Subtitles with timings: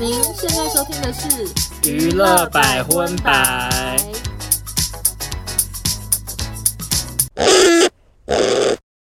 [0.00, 3.96] 您现在收听的是娱乐百分百。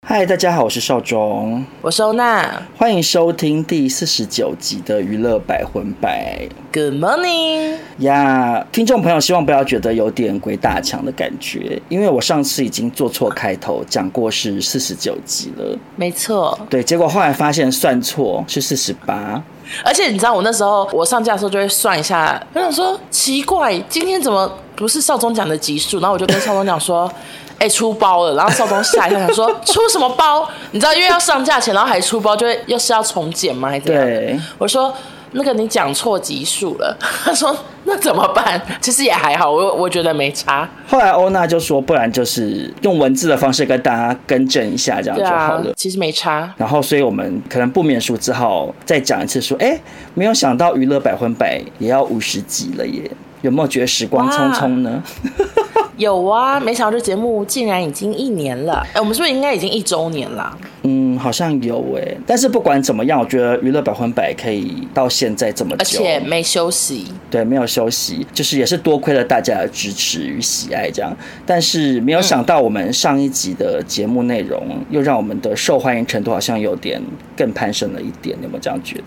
[0.06, 6.48] 嗨，大家好，我是邵忠，我是欧娜，欢迎收听第四十九集的娱乐百分百。
[6.72, 19.42] Good morning，呀，听众朋友，希望不要觉得有点鬼打墙的感觉，因为我上次已经做错开头，讲过是四十九集了，没错，对，结果后来发现算错是四十八，
[19.84, 26.00] 而且你知道我那时候我上架的时候就会算一下，我想说奇怪，今天怎么不是少中讲的集数？
[26.00, 27.10] 然后我就跟少中讲说。
[27.58, 28.36] 哎、欸，出包了！
[28.36, 30.48] 然后少东吓一跳，想说出什么包？
[30.70, 33.68] 你知道，因为要上架前，然后还出包，就会又是要重剪吗？
[33.68, 34.04] 还是怎样？
[34.04, 34.94] 对，我说
[35.32, 36.96] 那个你讲错集数了。
[37.24, 38.60] 他说那怎么办？
[38.80, 40.68] 其实也还好，我我觉得没差。
[40.86, 45.70] 后来欧娜就说，不然就是用文字的方式跟大家更正一下，这样就好了。
[45.70, 46.52] 啊、其实没差。
[46.56, 49.80] 然后，所以我们可能不免俗，只好再讲一次，说，哎、欸，
[50.14, 53.10] 没有想到娱乐百分百也要五十集了耶！
[53.42, 55.02] 有没有觉得时光匆匆呢？
[55.96, 58.86] 有啊，没想到这节目竟然已经一年了。
[58.94, 60.56] 哎，我们是不是应该已经一周年了？
[60.82, 62.16] 嗯，好像有哎。
[62.24, 67.06] 但是不管怎么样，我觉得娱乐百分百可以到现在这么久，而且没休息。
[67.28, 71.12] 对，没有休息，就是也是多亏了大家的支持与喜爱这样。
[71.44, 77.02] 但是没有想到，我们上一集的节目内容又让我们的受欢迎程度好像有点
[77.36, 78.36] 更攀升了一点。
[78.38, 79.04] 你有没有这样觉得？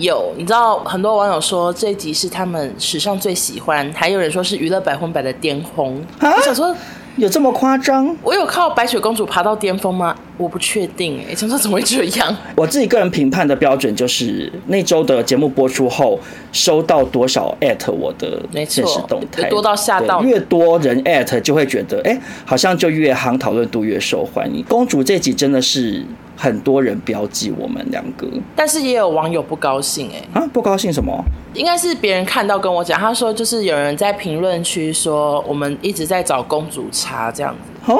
[0.00, 6.02] 有，你知道很多网友说这一集是他们史上最喜欢，还有人说是娱乐百分百的巅峰。
[6.20, 6.74] 我想说，
[7.16, 8.16] 有这么夸张？
[8.22, 10.16] 我有靠白雪公主爬到巅峰吗？
[10.38, 12.34] 我不确定哎，想说怎么会这样？
[12.56, 16.18] 我自己个人评判的标准就是那周的节目播出后，
[16.50, 24.64] 收到多少艾特我的限时动态，多到吓到，越多人艾特就会觉得哎，好像就越行，讨论度越受欢迎。
[24.66, 26.02] 公主这集真的是。
[26.40, 31.22] 很多人标记我们两个，但是也有网友不高兴哎、欸，啊，不高兴什么？
[31.52, 37.70] 应该是别人看到跟我讲，他说就是有人在评论区说我们一直在找公主茶这样子。
[37.90, 37.98] 哦，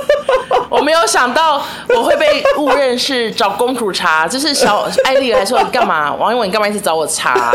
[0.70, 1.62] 我没有想到
[1.94, 6.14] 我会被误认是找公主茶， 就是小艾丽来说你干嘛？
[6.14, 7.52] 王一文你干嘛一直找我茶？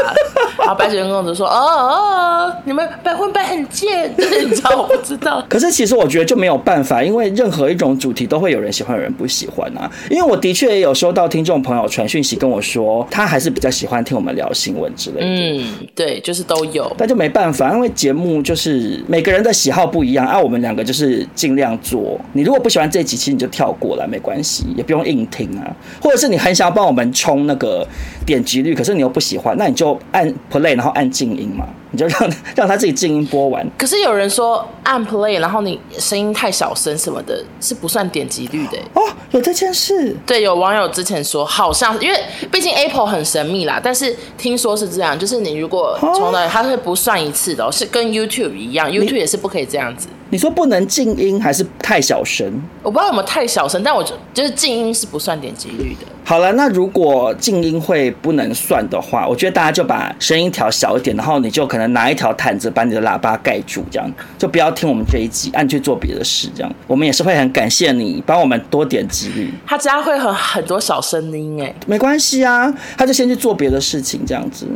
[0.58, 5.44] 然后白雪公主说哦哦，你们百分百很贱， 你知道我不知道。
[5.48, 9.90] 可是其实我觉得就没有办法，因为任何一种主题都会有人喜欢，有人不喜欢啊。
[10.10, 15.26] 因为我的确也有收到听众朋友传讯息跟我说，他还是比较喜欢听我们聊新闻之类的。
[15.28, 16.92] 嗯，对，就是都有。
[16.98, 20.40] 但就没办法，因为节目就是每个人的喜好不一样啊。
[20.40, 21.26] 我们两个就是。
[21.36, 22.20] 尽量做。
[22.34, 25.76] 你如果不喜欢这几期，你就跳过来，没关系，也不用硬听啊。
[26.02, 27.88] 或者是你很想要帮我们冲那个
[28.26, 31.66] 点击率，可是你又不喜欢，那你就按 play，然后按静音嘛。
[31.96, 33.66] 你就让让他自己静音播完。
[33.78, 38.78] 可是有人说按 play，然后你声音太小声什么的，是不算点击率的。
[38.94, 39.02] 哦，
[39.32, 40.14] 有这件事？
[40.26, 42.20] 对，有网友之前说，好像因为
[42.52, 50.10] 毕竟 Apple 很神秘啦，但是听说是这样，就是你如果从来，它是不算一次的，哦，是跟 YouTube 一样，YouTube 也是不可以这样子。
[50.32, 52.52] 你说不能静音还是太小声？
[52.82, 56.08] 我不知道有没有太小声，但我就是静音是不算点击率的。
[56.26, 69.54] 好了，那如果静音会不能算的话，我觉得大家就把声音调小一点，然后你就可能拿一条毯子把你的喇叭盖住，这样就不要听我们这一集，按去做别的事，这样我们也是会很感谢你帮我们多点击率。
[69.66, 74.68] 他家会很很多小声音哎，没关系啊，他就先去做别的事情，这样子。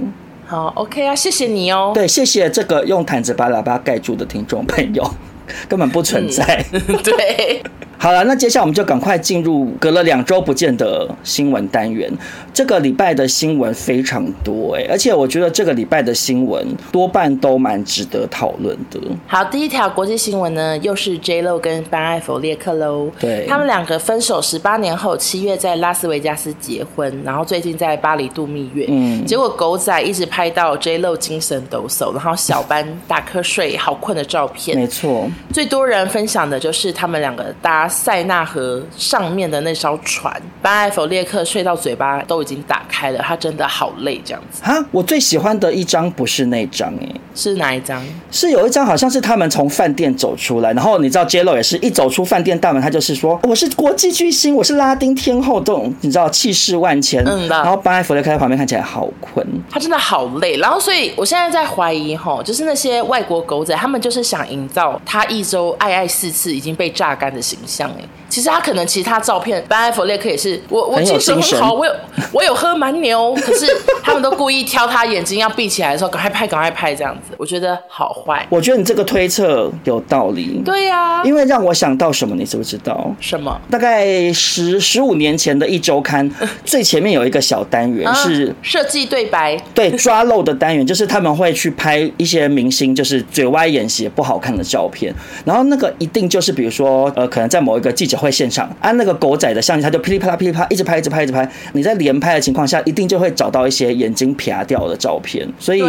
[0.45, 1.91] 好，OK 啊，谢谢你哦。
[1.93, 5.07] 对，谢谢这个用毯子把喇叭盖住的听众朋友，
[5.69, 6.65] 根本不存在。
[6.71, 7.61] 嗯、对。
[8.01, 12.09] 好了，那接下来我们就赶快进入隔了两周不见的新闻单元。
[12.53, 18.97] 这个礼拜的新闻非常多哎，而且我觉得这个礼拜的新闻多半都蛮值得讨论的。
[19.27, 23.11] 好，第一条国际新闻呢，又是 J Lo 跟班艾佛列克喽。
[23.19, 28.85] 对，他们两个分手十八年后，七月在拉斯维加斯结婚，然后最近在巴黎度蜜月。
[28.87, 34.77] 嗯，结果狗仔一直拍到 J Lo 精神抖擞，然后小班打瞌睡、好困的照片。
[34.77, 37.88] 没错，最多人分享的就是他们两个搭。
[37.89, 40.31] 塞纳河上面的那艘船，
[40.61, 44.77] 班艾弗列克睡到嘴巴都已经打开了，他真的好累这样子啊！
[44.91, 48.05] 我最喜欢的一张不是那张哎，是哪一张？
[48.31, 57.23] 是有一张好像是他们从饭店走出来，然后你知道 J.Lo 也是一走出饭店大门，他就是说我是国际巨星，我是拉丁天后，这种你知道气势万千。
[57.25, 60.57] 嗯，然后班艾弗列克在旁边看起来好困，他真的好累。
[60.57, 67.78] 然后所以我现在在怀疑哈，就是那些外国狗仔，他们就是想营造他一周爱爱四次已经被榨干的形象。
[67.79, 68.03] 象哎。
[68.29, 71.91] 其实他可能其他照片，班艾佛列克也是我我精神很好，我有
[72.31, 73.65] 我有喝蛮牛， 可是
[74.03, 78.45] 他们都故意挑他眼睛要闭起来的时候，赶快拍赶快拍这样子，我觉得好坏。
[78.49, 80.61] 我觉得你这个推测有道理。
[80.63, 83.11] 对呀、啊，因为让我想到什么，你知不知道？
[83.19, 83.59] 什么？
[83.71, 86.29] 大概十十五年前的一周刊
[86.63, 95.11] 最前面有一个小单元是设计对白，对抓漏的单元， 就是他们会去拍一些明星就是嘴歪眼斜不好看的照片，
[95.43, 101.49] 然后那个一定就是比如说呃，可能在某一个记者会现场，按那个狗仔的相机，他就噼里啪啦噼里啪啦一直拍，一直拍，一直拍。
[101.73, 105.47] 你在连拍的情况下，一定就会找到一些眼睛撇掉的照片。
[105.59, 105.81] 所以，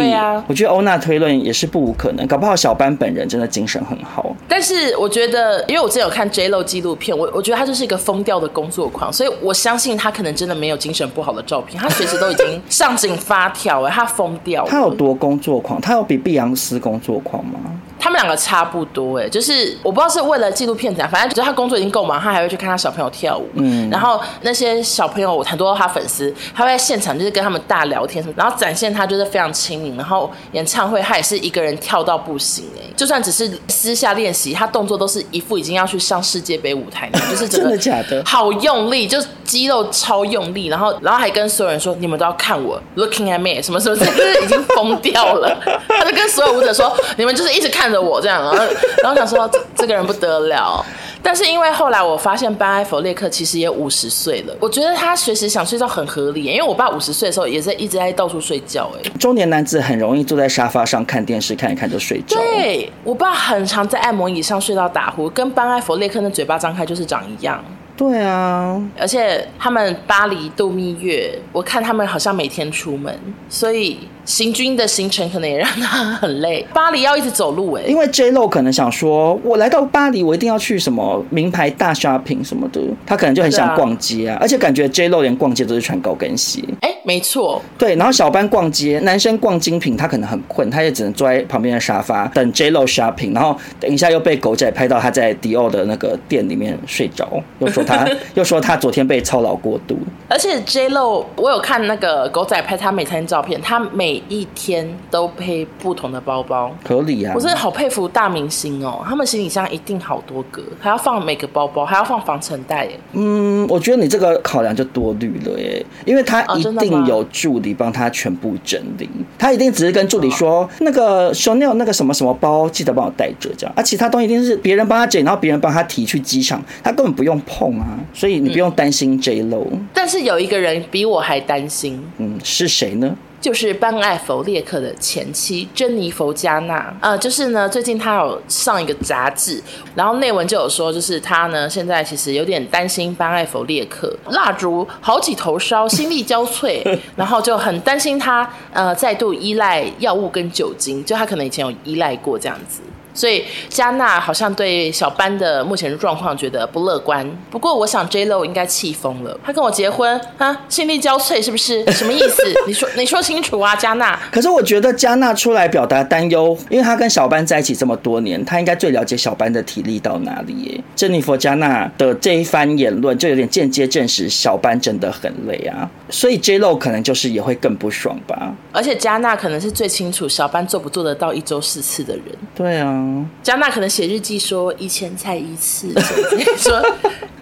[0.47, 2.27] 我觉得欧娜推论也是不无可能。
[2.27, 4.35] 搞不好小班本人真的精神很好。
[4.47, 14.69] 但是，我觉得，因为我之前有看 J Lo 纪录片，我我觉得他就是一个疯掉的工作狂，所以我相信他可能真的没有精神不好的照片，他随时都已经上紧发条哎，他疯掉了。
[14.69, 15.79] 他有多工作狂？
[15.81, 17.59] 他有比碧昂斯工作狂吗？
[18.01, 23.47] 他们两个差不多哎，就是我不知道是为了纪录片怎样，反正就是他工作已经够忙，他还会去看他小朋友跳舞。
[23.53, 29.95] 嗯，然后那些小朋友很多他粉丝，他会在现场就是跟他们大聊天什么，然后展现他就是非常亲民。
[29.95, 45.55] 然后演唱会他也是一个人跳到不行哎，就算只是私下练习，他动作都是一副已经要去上世界杯舞台那样， 就是真的假的，好用力，就肌肉超用力，然后然后还跟所有人说，你们都要看我，looking at me，什么什么， 就是已经疯掉了。
[45.87, 47.90] 他就跟所有舞者说， 你们就是一直看。
[47.97, 48.73] 我这样，然后
[49.03, 50.85] 然后想说这这个人不得了，
[51.23, 62.37] 但是因为后来我发现班艾佛列克其实也五十岁了，我觉得他随时想睡觉很合理，因为我爸五十岁的时候也是一直在到处睡觉，哎，中年男子很容易坐在沙发上看电视，看一看就睡着。
[62.37, 67.63] 对，我爸很常在按摩椅上睡到打呼，跟班艾佛列克的嘴巴张开就是长一样。
[67.97, 73.15] 对啊，而且他们巴黎度蜜月，我看他们好像每天出门，
[73.49, 73.99] 所以。
[74.25, 76.65] 行军的行程可能也让他很累。
[76.73, 84.37] 巴黎要一直走路哎，因为 J Lo 可能想说，我来到巴黎，我一定要去什么名牌大 shopping 什么的，他可能就很想逛街啊。
[84.39, 86.61] 而且感觉 J Lo 连逛街都是穿高跟鞋。
[86.81, 87.61] 哎，没错。
[87.77, 93.33] 对，然后小班逛街，男生逛精品，他可能很困，他也只能坐在旁边的沙发等 J Lo shopping。
[93.33, 97.27] 然后等一下又被狗仔拍到他在迪奥的那个店里面睡着，
[97.59, 99.97] 又说他 又说他昨天被操劳过度。
[100.27, 107.33] 而且 J Lo，我有看那个狗仔拍他每餐照片，他每每一天都背不同的包包，合理啊！
[107.35, 112.99] 我真的好佩服大明星哦，他们行李箱一定好多个，还要放每个包包，还要放防尘袋耶。
[113.13, 129.87] 嗯，我觉得你这个考量就多虑了耶，因为他一定有助理帮他全部整理，哦、他一定只是跟助理说、哦、那个 Chanel 那个什么什么包，记得帮我带着这样，啊，其他东西一定是别人帮他捡，然后别人帮他提去机场，他根本不用碰啊，所以你不用担心 J Lo、嗯。
[129.93, 133.15] 但是有一个人比我还担心，嗯，是谁呢？
[133.41, 139.61] 就是班艾佛列克的前妻珍妮佛加纳，呃，就是呢，最近她有上一个杂志，
[139.95, 152.81] 然后内文就有说，就是她呢现在其实有点担心班艾佛列克，蜡烛好几头烧，心力交瘁， 然后就很担心他呃再度依赖药物跟酒精，就他可能以前有依赖过这样子。
[153.13, 157.29] 所以加纳好像对小班的目前的状况觉得不乐观。
[157.49, 161.85] 不过我想 J Lo 应该气疯了，他跟我结婚啊，心力交瘁是不是？
[161.91, 162.43] 什么意思？
[162.65, 164.17] 你说你说清楚啊，加纳。
[164.31, 170.81] 可是我觉得加纳出来表达担忧，因为他跟小班在一起这么多年，他应该最了解小班的体力到哪里耶。
[170.95, 175.89] 珍妮佛加纳的这一番言论，就有点间接证实小班真的很累啊。
[176.09, 178.53] 所以 J Lo 可能就是也会更不爽吧。
[178.71, 182.25] 而且加纳可能是最清楚小班做不做得到一周四次的人。
[182.55, 183.00] 对啊。
[183.43, 185.93] 加娜可能写日记说以前才一次，
[186.57, 186.81] 说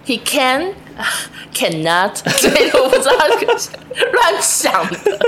[0.06, 0.72] he can
[1.54, 3.14] cannot，所以我不知道
[4.12, 5.18] 乱想的。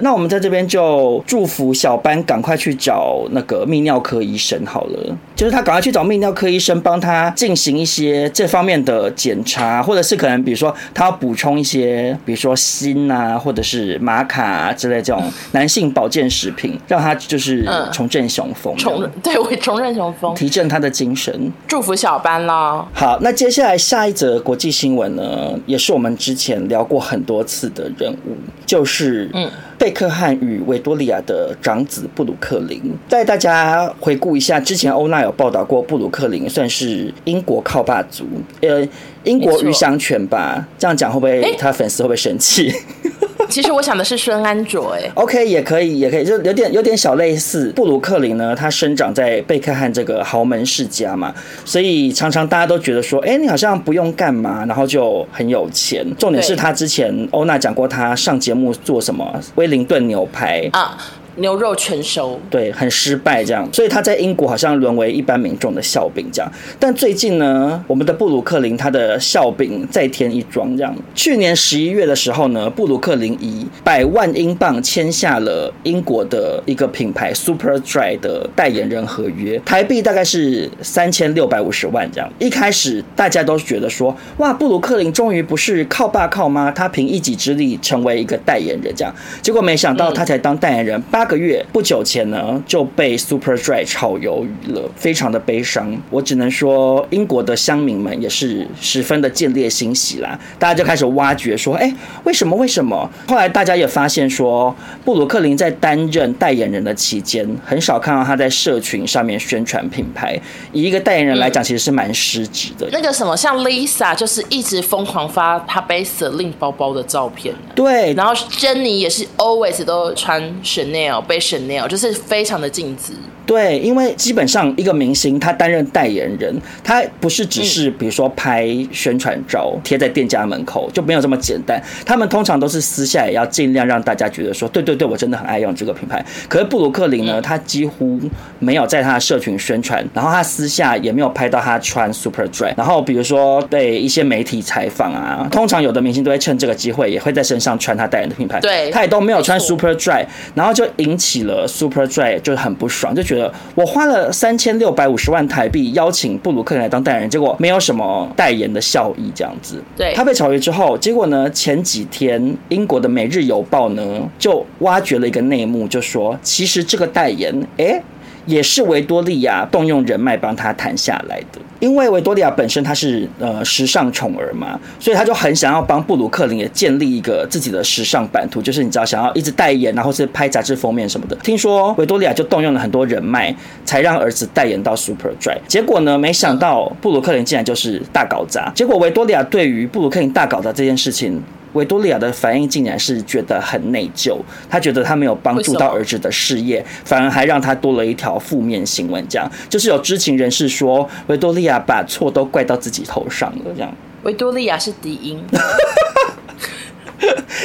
[0.00, 22.86] 那我们在这边就祝福小班赶快去找那个泌尿科医生好了，就是他赶快去找泌尿科医生帮他进行一些这方面的检查，或者是可能比如说他要补充一些，比如说锌啊，或者是玛卡啊之类这种 男性保健食品，让他就是重振雄风，重对我重振雄风，提振他的精神，祝福小班啦。
[22.92, 29.50] 好，那接下来下一则国际新闻呢，也是我们之前聊过很多次的人物，就是嗯。
[29.80, 38.26] 贝克汉与维多利亚的长子布鲁克林，带大家回顾一下，之前欧娜有报道过，布鲁克林算是英国靠霸族，
[38.60, 38.86] 呃，
[39.24, 40.66] 英国鱼香犬吧？
[40.78, 42.72] 这样讲会不会他粉丝会不会生气？
[43.48, 47.72] 其实我想的是孙安卓，哎，OK，也可以，也可以，就有点有点小类似。
[47.74, 51.34] 布鲁克林呢，他生长在贝克汉这个豪门世家嘛，
[51.64, 56.06] 所以常常大家都觉得说，哎，你好像不用干嘛，然后就很有钱。
[56.16, 60.96] 重点是他之前欧娜讲过，他上节目做什么威灵顿牛排啊。
[61.36, 66.52] 牛肉全熟，对，很失败这样，所以他在英国好像沦为一般民众的笑柄这样。
[66.78, 70.94] 但最近呢，我们的布鲁克林他的笑柄再添一桩这样。
[71.14, 82.30] 去年十一月的时候呢，布鲁克林以百万英镑签下了英国的一个品牌 Superdry 的代言人合约，台币大概是三千六百五十万这样。
[82.38, 89.14] 一开始大家都觉得说，哇，布鲁克林终于不是靠爸靠妈，他凭一己之力成为一个代言人这样。
[89.40, 95.94] 结果没想到他才当代言人八个月，不久前呢就被 Superdry 炒鱿鱼了，非常的悲伤。
[96.08, 102.56] 我只能说，英国的乡民们也是十分的见猎心喜啦，大家就开始挖掘说，哎，为什么？
[102.56, 103.06] 为什么？
[103.28, 104.74] 后来大家也发现说，
[105.04, 110.40] 布鲁克林在担任代言人的期间，很少看到他在社群上面宣传品牌。
[110.72, 112.88] 以一个代言人来讲，其实是蛮失职的。
[112.90, 118.14] 那个什么，像 Lisa 就是一直疯狂发她背 Celine 包包的照片，对。
[118.14, 123.14] 然后 Jenny 也是 always 都穿 Chanel 背 Chanel，就是非常的尽职。
[123.50, 131.82] 对，因为基本上一个明星他担任代言人，他不是只是比如说拍宣传照贴在店家门口，就没有这么简单。
[132.06, 136.24] 他们通常都是私下也要尽量让大家觉得说，对对对，我真的很爱用这个品牌。
[136.48, 138.20] 可是布鲁克林呢，他几乎
[138.60, 142.72] 没有在他的社群宣传，然后他私下也没有拍到他穿 Superdry。
[142.76, 153.39] 然后比如说被一些媒体采访啊，通常有的明星都会趁这个机会也会在身上穿他代言的品牌，对，他也都没有穿 Superdry，然后就引起了 Superdry 就很不爽，就觉得。
[153.74, 159.80] 我花了三千六百五十万台币邀请布鲁克林来当代言人，结果没有什么代言的效益，这样子。
[159.96, 168.02] 对，他被炒鱿之后，结果呢，前几天英国的《每日邮报》呢就挖掘了一个内幕，就说其实这个代言，诶。
[168.46, 181.34] 也是维多利亚动用人脉帮他谈下来的，因为维多利亚本身他是呃时尚宠儿嘛，所以他就很想要帮布鲁克林也建立一个自己的时尚版图，就是你知道想要一直代言，然后是拍杂志封面什么的。
[181.36, 185.58] 听说维多利亚就动用了很多人脉，才让儿子代言到 Superdry。
[185.66, 188.70] 结果呢，没想到布鲁克林竟然就是大搞砸。
[188.74, 191.42] 结果维多利亚对于布鲁克林大搞砸这件事情。
[191.72, 194.36] 维多利亚的反应竟然是觉得很内疚，
[194.68, 199.24] 他觉得他没有帮助到儿子的事业，反而还让他多了一条负面新闻。
[199.28, 203.72] 这样就是有知情人士说，维多利亚把错都怪到自己头上了。
[203.76, 205.42] 这样，维多利亚是低音。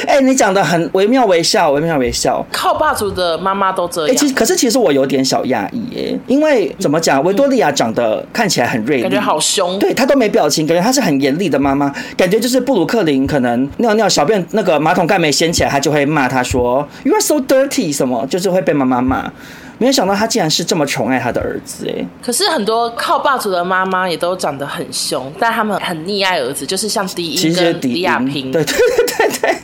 [0.06, 2.44] 哎、欸，你讲的很惟妙惟肖，惟妙惟肖。
[2.52, 4.10] 靠霸主的妈妈都这样。
[4.10, 9.78] 哎、欸，其实可是其实我有点小讶异耶，因为怎么讲，维多利亚长得看起来很锐利，感觉好凶。
[9.78, 11.92] 对，她都没表情，感觉她是很严厉的妈妈。
[12.16, 19.32] 感觉就是布鲁克林可能尿尿小便那个马桶盖没掀起来，她就会骂他说 “You are so dirty” 什么，就是会被妈妈骂。
[19.78, 22.06] 没有想到他竟然是这么宠爱他的儿子哎！
[22.22, 29.55] 可是很多靠霸主的妈妈也都长得很凶，但他们很溺爱儿子，就是像迪一跟迪亚平，对对对对对，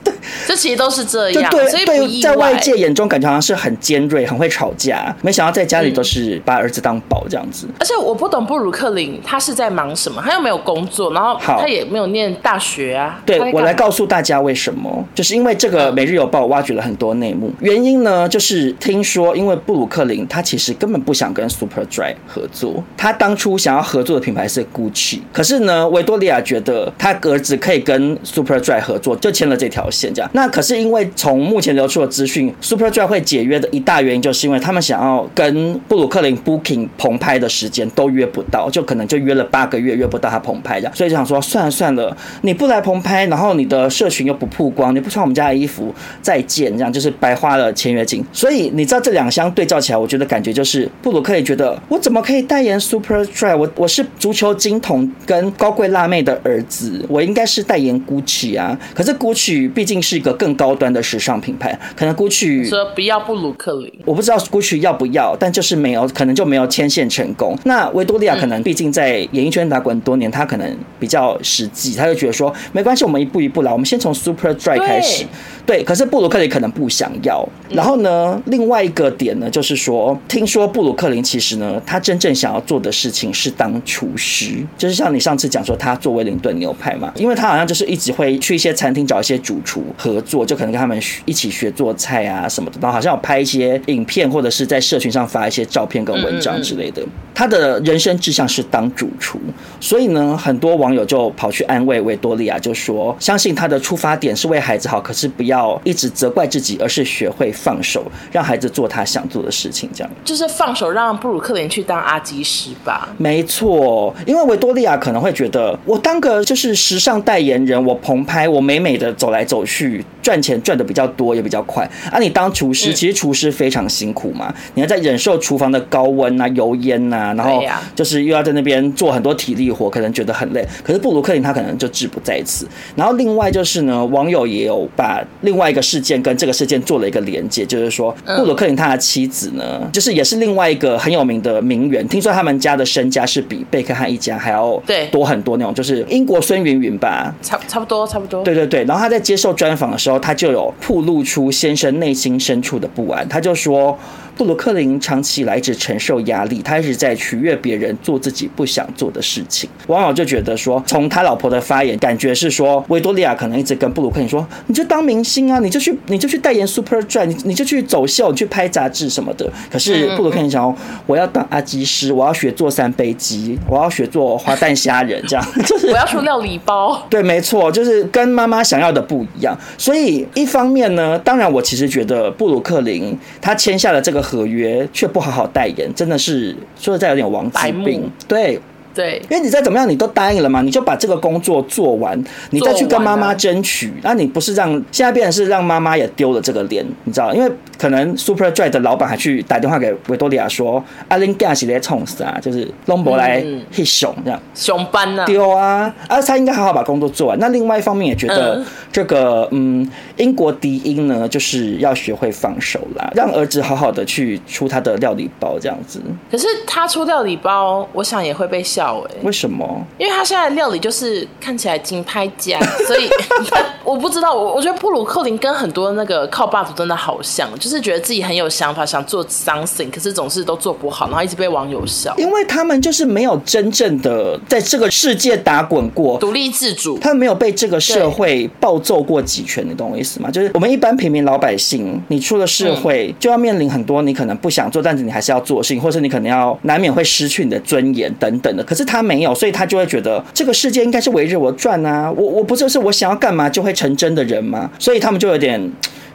[0.53, 2.31] 这其实都是这样，对所以不意外。
[2.31, 7.67] 在外界眼中感觉好像是很尖锐、很会吵架，没想到在家里都是把儿子当宝这样子。
[7.81, 13.19] 而且我不懂布鲁克林他是在忙什么，他又没有工作，然后他也没有念大学啊。
[13.25, 30.03] 对，我来告诉大家为什么，就是因为这个《每日邮报》挖掘了很多内幕，原因呢，就是听说因为布鲁克林他其实根本不想跟 Superdry 合作，他当初想要合作的品牌是 Gucci，可是呢，维多利亚觉得他儿子可以跟 Superdry 合作，就签了这条线。
[30.13, 48.25] 这样，那那可是因为从目前流出的资讯，Superdry 会解约的一大原因，就是因为他们想要跟布鲁克林 Booking 棚拍的时间都约不到，就可能就约了八个月约不到他棚拍这样，所以就想说算了算了，你不来棚拍，然后你的社群又不曝光，你不穿我们家的衣服，再见，这样就是白花了签约金。
[48.33, 50.27] 所以你知道这两相对照起来，我觉得。
[50.33, 53.55] 感觉就是布鲁克林觉得我怎么可以代言 Superdry？
[53.55, 58.79] 我我是足球金童跟高贵辣妹的儿子，我应该是代言 Gucci 啊。
[58.95, 67.55] 可是 Gucci 毕竟是个更高端的时尚品牌，可能 Gucci 说不要布鲁克林，我不知道 Gucci 要不要，但就是没有，可能就没有牵线成功。
[67.65, 75.27] 那维多利亚可能毕竟在演艺圈打滚多年，他可能比较实际，他就觉得说没关系，我们一步一步来，我们先从 Superdry 开始。
[75.65, 77.47] 对，可是布鲁克林可能不想要。
[77.71, 80.19] 然后呢，另外一个点呢，就是说。
[80.29, 97.03] 听说布鲁克林其实呢，他真正想要做的事情是当厨师，就是像你上次讲说他做威灵顿牛排嘛，因为他好像就是一直会去一些餐厅找一些主厨合作，就可能跟他们一起学做菜啊什么的，然后好像有拍一些影片或者是在社群上发一些照片跟文章之类的。
[97.35, 99.39] 他的人生志向是当主厨，
[99.81, 105.52] 所以呢，很多网友就跑去安慰维多利亚，就说相信他的出发点是为孩子好，可是不要
[105.85, 110.11] 一直责怪自己，而是学会放手，让孩子做他想做的事情，这样。
[110.25, 113.09] 就是放手让布鲁克林去当阿基师吧。
[113.19, 121.89] 没错，因为维多利亚可能会觉得，我当个就是时尚代言人，我棚拍，我美美的走来走去，赚钱赚的比较多，也比较快。
[122.11, 127.63] 啊，你当厨师，其实厨师非常辛苦嘛，你要在忍受厨房的高温啊、油烟啊，然后
[127.95, 130.67] 就是又要在那边做很多体力活，可能觉得很累。
[130.85, 132.67] 可是布鲁克林他可能就志不在此。
[132.95, 148.43] 然后另外就是呢，网友也有把另外一个事件跟这个事件做了一个连接，就是说布鲁克林他的妻子呢，就是也是另外一个很有名的名媛，听说他们家的身家是比贝克汉一家还要对多很多那种，就是英国孙云云吧，差差不多差不多。
[148.43, 153.29] 对对对，然后他在接受专访的时候，他就有曝露出先生内心深处的不安。
[153.29, 153.99] 他就说，
[154.37, 159.69] 布鲁克林长期以来一直承受压力，他一直在取悦别人，做自己不想做的事情。
[159.89, 169.51] 网友就觉得说，从他老婆的发言，感觉是说，维多利亚可能一直跟布鲁克林说，你就当明星啊，你就去，你就去代言 Superdry，你你就去走秀，你去拍杂志什么的。
[169.71, 177.03] 可是布鲁克林想，我要当阿基师，我要学做三杯鸡，我要学做花旦虾仁，这样 就是我要出料理包。
[177.09, 179.57] 对，没错，就是跟妈妈想要的不一样。
[179.79, 188.11] 所以一方面呢，当然我其实觉得布鲁克林他签下了这个合约，却不好好代言，真的是说实在有点王子病。
[188.29, 188.61] 对。
[188.95, 193.93] 对，因为你再怎么样，你都答应了嘛，你就把这个工作做完，你再去跟妈妈争取。
[194.03, 197.33] 那你不是让现在变成是让妈妈也丢了这个脸，你知道？
[197.33, 205.93] 因为可能 Superdry 的老板还去打电话给维多利亚说：“阿林干是来冲死啊，就是龙博来黑熊这样，熊班呢丢啊！
[206.09, 207.39] 啊，他应该好好把工作做完。
[207.39, 216.01] 那另外一方面也觉得这个嗯，英国迪英呢，就是要学会放手啦，让儿子好好的去出他的料理包这样子。
[216.31, 218.82] 可是他出料理包，我想也会被笑。
[219.23, 219.87] 为什么？
[219.99, 223.09] 因为他现在的料理就是看起来金拍家， 所以
[223.85, 224.33] 我不知道。
[224.33, 232.15] 我我觉得布鲁克林跟很多那个靠爸族真的好像，就是觉得自己很有想法，想做 something，可是总是都做不好，然后一直被网友笑。
[232.17, 240.31] 因为他们就是没有真正的在这个世界打滚过，独立自主，他们没有被这个社会暴揍过几拳，你懂我意思吗？
[240.31, 248.65] 就是我们一般平民老百姓，你出了社会就要面临很多你可能不想做，但是你还是要做事情，或是你可能要难免会失去你的尊严等等的。
[248.73, 252.11] 可是他没有，所以他就会觉得这个世界应该是围着我转啊！
[252.11, 254.71] 我我不就是我想要干嘛就会成真的人吗？
[254.79, 255.61] 所以他们就有点，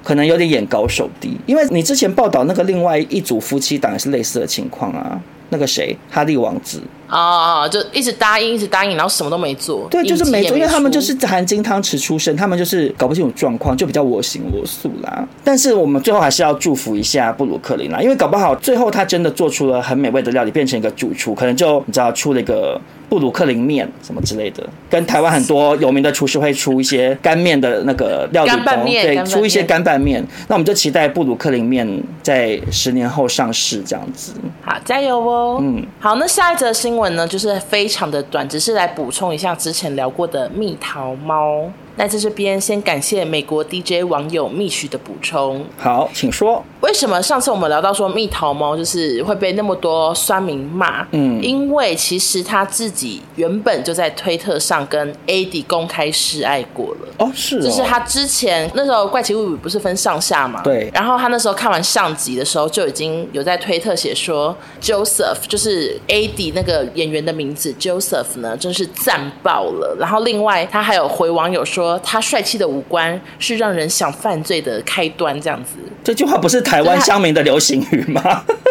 [0.04, 1.38] 可能有点眼高手低。
[1.46, 5.22] 因为你之前报道那个另外一组夫妻档也是类似的情况啊。
[5.50, 9.88] 那个谁，哈利王子啊，oh, 就一直答应，一直答应，然后什么都没做。
[9.90, 15.26] 对，就是没做，因为他们就是含金汤匙出身，他们就是搞不清楚状况，就比较我行我素啦。
[15.44, 30.22] 但是我们最后还是要祝福一下布鲁克林啦，因为搞不好最后他真的做出了很美味的料理，变成一个主厨，可能就你知道出了一个布鲁克林面什么之类的，跟台湾很多有名的厨师会出一些干面的那个料理包，对，出一些干拌面。
[30.50, 31.88] 那我们就期待布鲁克林面
[32.22, 34.34] 在十年后上市这样子。
[34.62, 35.60] 好，加油哦！
[35.62, 41.64] 嗯，好，那下一则新闻呢，就是非常的短，只是来补充一下之前聊过的蜜桃猫。
[41.98, 45.66] 那在这边先感谢美国 DJ 网友蜜许的补充。
[45.78, 46.64] 好，请说。
[46.82, 51.06] 为什么上次我们聊到说蜜桃猫就是会被那么多酸民骂？
[51.12, 57.08] 嗯，因为其实他自己原本就在推特上跟 AD 公开示爱过了。
[57.18, 57.62] 哦，是哦。
[57.62, 60.62] 就是他之前那时候怪奇物语不是分上下嘛？
[60.64, 60.92] 对。
[60.94, 69.98] 然后他那时候看完上集的时候就已经有在推特写说 Joseph 就是 AD 那个演员的名字 Joseph 呢，真是赞爆了。
[70.00, 71.87] 然后另外他还有回网友说。
[72.00, 75.74] 他帅气的五官是让人想犯罪的开端，这样子。
[76.04, 78.22] 这句话不是台湾乡民的流行语吗？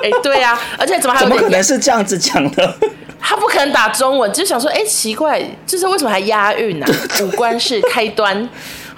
[0.03, 2.75] 哎、欸，对啊， 而且怎么还怎么可能是这样子讲的？
[3.21, 6.87] 他不可能打中文，就想说，哎、欸，奇怪，就是为什么还押韵呢？
[7.23, 8.49] 五官是开端。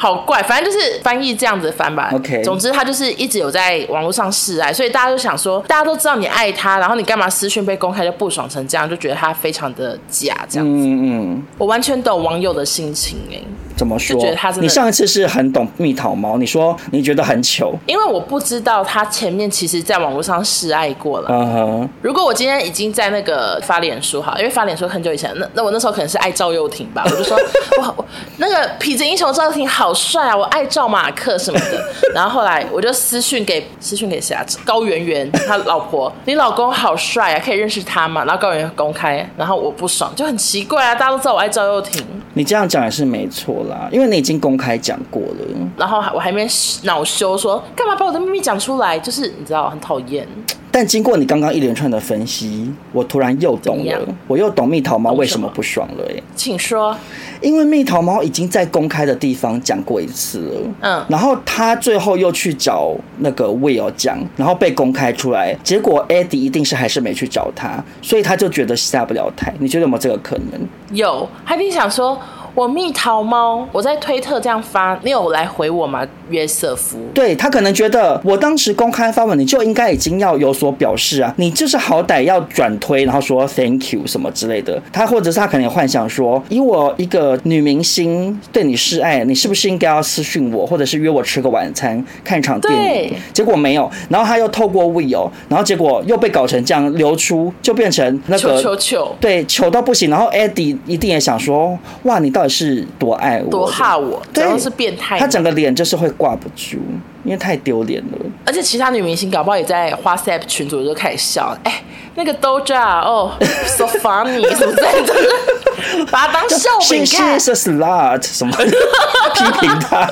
[0.01, 2.09] 好怪，反正就是翻译这样子翻吧。
[2.15, 10.87] OK，总之他就是一直有在网络上示爱，所以大家就想说，大家都知道你爱他，然后你干嘛私讯被公开就不爽成这样，就觉得他非常的假这样子。
[10.87, 13.45] 嗯嗯，我完全懂网友的心情哎、欸。
[13.79, 14.21] 怎么说？
[14.21, 14.63] 觉得他真的。
[14.63, 21.29] 你上一次是很懂蜜桃猫，你说你觉得很糗，因为我不知道他前面其实在网络上示爱过了。
[21.31, 21.89] 嗯哼。
[22.03, 27.37] 如果我今天已经在那个发脸书哈，因为发脸书很久以前，那那我那时候可能是爱赵又廷吧，我就说
[27.81, 27.95] 哇，
[28.37, 30.69] 那个痞子英雄赵又廷好帅啊，我爱。
[30.69, 31.83] 赵马克什么的，
[32.15, 34.45] 然后后来我就私讯给私讯给谁啊？
[34.67, 38.23] 高圆圆他老婆，你老公好帅啊，可以认识他吗？
[38.27, 42.05] 然后高圆圆公开，然后我不爽，就很奇怪啊，大家都知道我爱赵又廷。
[42.35, 46.47] 你这样讲也是没错啦，因为你已经公开讲过了，然后我还没
[46.83, 50.27] 恼羞说干嘛把我的秘密讲出来，就是你知道很讨厌。
[50.71, 56.23] 但经过你刚刚一连串的分析，我突然又懂了，我又懂蜜桃猫为什么不爽了耶。
[56.37, 56.95] 请说。
[57.41, 69.55] 因为蜜桃猫已经在公开的地方讲过一次了，嗯，然后他最后又去找那个 Will 讲，然后被公开出来，结果 Eddie 一定是还是没去找他，所以他就觉得下不了台。
[69.59, 70.61] 你觉得有没有这个可能？
[70.93, 72.21] 有，他一定想说。
[72.59, 76.05] 我蜜桃猫，我在推特这样发，你有来回我吗？
[76.29, 84.83] 约瑟夫，对他可能觉得我当时公开发文，你就应该已经要有所表示啊，你就是好歹要转推，然后说 thank you 什么之类的。
[84.93, 93.15] 他或者是他可能也幻想说，以我一个女明星对你示爱，你是不是应该要私讯我，或者是约我吃个晚餐，看一场电影？
[93.33, 100.11] 结果没有，然后他又透过 Will，然后结果又被搞成这样流出，就变成那个糗糗糗，对，糗到不行。
[100.11, 105.19] 然后 Eddie 一定也想说，哇，你到底是多爱我，多怕我，对，是变态。
[105.19, 106.79] 他整个脸就是会挂不住，
[107.25, 108.19] 因为太丢脸了。
[108.47, 111.85] 而且其他女明星搞不好也在 WhatsApp 群组就开始笑，哎、欸，
[112.15, 113.33] 那个 Doja 哦，
[113.67, 115.15] so funny，什么在这
[116.11, 117.39] 把他当笑柄看。
[117.39, 118.57] She is a slut，什么
[119.35, 120.09] 批评他。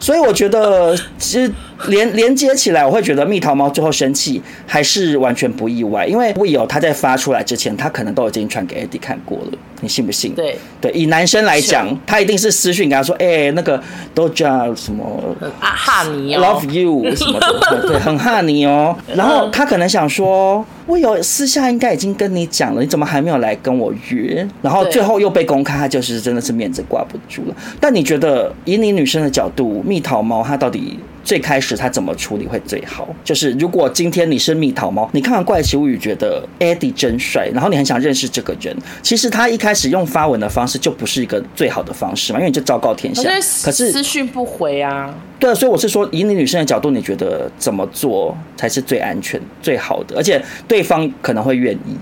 [0.00, 1.52] 所以我觉得，其实
[1.88, 10.34] 连连接起来，我会觉得蜜桃猫最后生气还是完全不意外，因为 Will 他在发出来之前，他可能都已经传给 Eddie 看过了，你信不信？
[10.34, 13.80] 对对，以男生来讲，他一定是私讯跟他说：“哎、欸，那个
[14.14, 27.54] Doja 什么啊哈尼、哦、，Love you 什么的，对，很哈尼哦。”然后他可能想说：“Will 私下应该已经跟你讲了，你怎么还没有来跟我约？”然后最后又被公开，他就是真的是面子挂不住了。
[27.78, 33.08] 但你觉得，以你女生的角度，蜜桃猫它到底最开始他怎么处理会最好？
[33.24, 43.22] 就是如果今天你是蜜桃猫，你看完《怪奇物语》觉得 Eddie 真帅，然后你很想认识这个人，其实他一开始用发文的方式就不是一个最好的方式嘛，因为你就昭告天下。
[43.64, 45.12] 可是私讯不回啊。
[45.40, 50.16] 对啊，所以我是说，以你女生的角度，你觉得怎么做才是最安全、最好的？
[50.16, 51.96] 而且对方可能会愿意。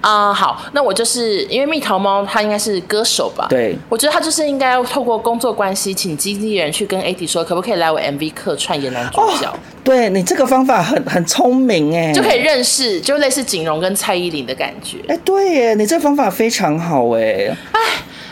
[0.00, 3.46] 啊、uh，好，那我就是因为蜜桃猫，它应该是歌手吧？
[3.50, 9.50] 对，我觉得他就是应该要透过工作关系，请经纪人去跟 Eddie 说，可不可以来我 MV 客串演男主角？
[9.50, 14.98] 哦、对你这个方法很很聪明哎，就可以认识，就类似景荣跟蔡依林的感觉。
[15.08, 17.54] 哎，对耶，你这个方法非常好哎。
[17.72, 17.80] 哎。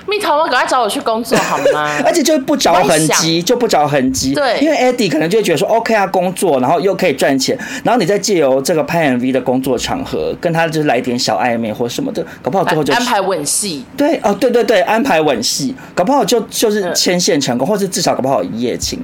[0.08, 1.90] 蜜桃猫，赶快找我去工作好吗？
[2.02, 4.32] 而且就不着痕迹，就不着痕迹。
[4.32, 13.84] 对，因为 Eddie 可能就会觉得说，OK 啊，工作，然后又可以赚钱，然后你再借由这个拍 MV 的工作场合，跟他就是来点小暧昧或什么的，搞不好最后就安排吻戏。
[13.96, 18.98] 对哦，对对对，安排吻戏，搞不好就就是牵线成功，或是至少搞不好一夜情。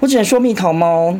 [0.00, 1.16] 我只能说蜜桃猫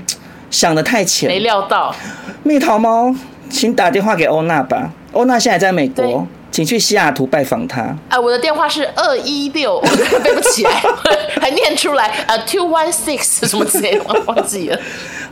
[0.51, 1.95] 想的太浅，没料到。
[2.43, 3.15] 蜜桃猫，
[3.49, 6.27] 请打电话给欧娜吧，欧娜现在在美国。
[6.51, 7.83] 请去西雅图拜访他。
[7.83, 9.81] 啊、呃，我的电话是二一六，
[10.25, 10.83] 背不起来，
[11.41, 12.09] 还念出来。
[12.27, 14.79] 呃，two one six 什么之类的， 忘记了。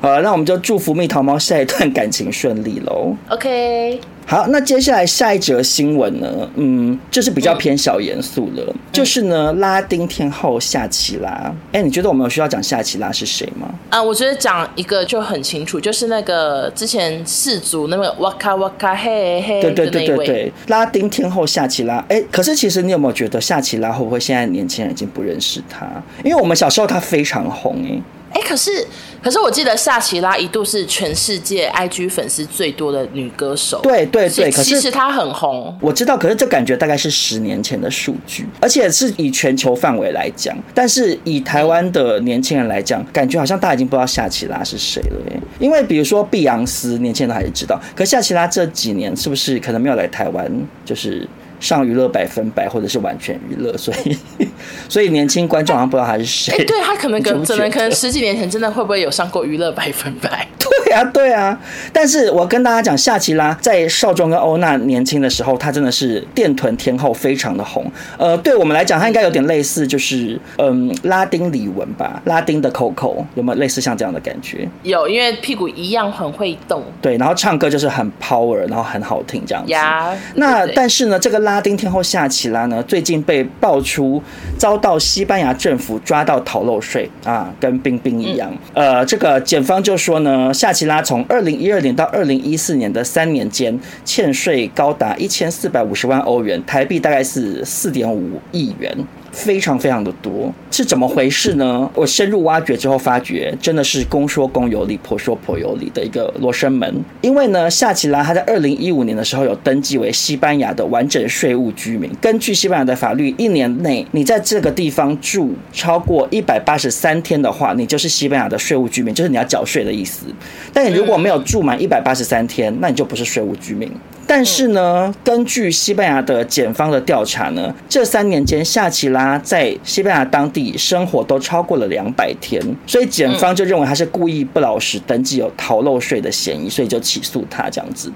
[0.01, 3.17] 好了，那我们就祝福蜜桃猫下一段感情顺利喽。
[3.29, 4.01] OK。
[4.29, 6.51] 好，那接下来下一则新闻呢？
[6.57, 11.31] 嗯，就是比较偏小严肃了、嗯，就是呢，拉丁天后夏奇拉。
[11.71, 13.73] 哎、欸，你觉得我们有需要讲夏奇拉是谁吗？
[13.89, 21.99] 啊，我觉得讲一个就很清楚，就是那个之前四族那个哇卡哇卡嘿嘿，对对对对对，拉丁天后夏奇拉。
[22.09, 25.87] 哎、欸，可是其实你有没有觉得夏奇拉会不会现在年轻人已经不认识她？
[26.25, 28.03] 因为我们小时候她非常红哎、欸。
[28.33, 28.87] 哎、欸，可是
[29.23, 33.81] 可是我记得夏奇拉一度是全世界 IG 粉丝最多的女歌手。
[33.83, 35.75] 对对对，可是其实她很红。
[35.81, 40.57] 我知道，可是这感觉大概是十年前的数据，而且是以全球范围来讲。
[40.75, 45.17] 但是以台湾的年轻人来讲，感觉好像大家已经不知道夏奇拉是谁了。
[45.59, 50.51] 因为比如说碧昂斯，年轻人还是知道，可是夏奇拉这几年是不是可能没有来台湾？
[50.85, 51.27] 就是。
[51.61, 54.17] 上娱乐百分百或者是完全娱乐，所以
[54.89, 56.53] 所以年轻观众好像不知道他是谁。
[56.55, 60.47] 哎、欸，对他可能可能可能十几年前真的会不会有上过娱乐百分百？
[60.59, 61.59] 对啊，对啊。
[61.93, 67.91] 但是我跟大家讲，夏奇拉在少壮跟欧娜年轻的时候，她真的是电臀天后，非常的红。
[68.19, 74.69] 呃，对我们来讲，她应该有点类似，就是嗯，拉丁李玟吧，拉丁的 Coco 有没有类似像这样的感觉？
[74.83, 76.83] 有，因为屁股一样很会动。
[77.01, 79.73] 对，然后唱歌就是很 power，然后很好听这样子。
[79.73, 81.46] 呀，那但是呢，这个。
[81.47, 84.21] 拉丁天后夏奇拉呢，最近被爆出
[84.59, 88.53] 遭到西班牙政府抓到逃漏税啊，跟冰冰一样。
[88.75, 98.93] 呃，这个检方就说呢，夏奇拉从二零一二年到二零一四年的三年间，欠税高达一千四百五十万欧元，台币大概是四点五亿元。
[99.37, 101.89] 非常非常的多，是怎么回事呢？
[101.95, 107.05] 我深入挖掘之后，发觉真的是公说公有理，婆说婆有理的一个罗生门。
[107.21, 112.11] 因为呢，夏奇拉他在二零一五年的时候有登记为西班牙的完整税务居民。
[112.19, 120.25] 根据西班牙的法律，一年内你在这个地方住超过一百八十三天的话，你就是西班牙的税务居民，就是你要缴税的意思。
[120.73, 123.93] 但你如果没有住满一百八十三天，那你就不是税务居民。
[124.29, 138.11] 但是呢，根据西班牙的检方的调查呢，这三年间夏奇拉在西班牙当地生活都超过了两百天，所以检方就认为他是故意不老实登记，有逃漏税的嫌疑，所以就起诉他这样子。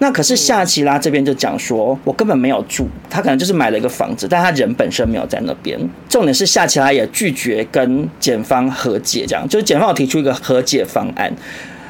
[0.00, 5.78] 那可是夏奇拉这边就讲说，我根本没有住，他可能就是买了一个房子，但他人本身没有在那边。
[6.08, 11.32] 重点是夏奇拉也拒绝跟检方和解，这样就是检方有提出一个和解方案。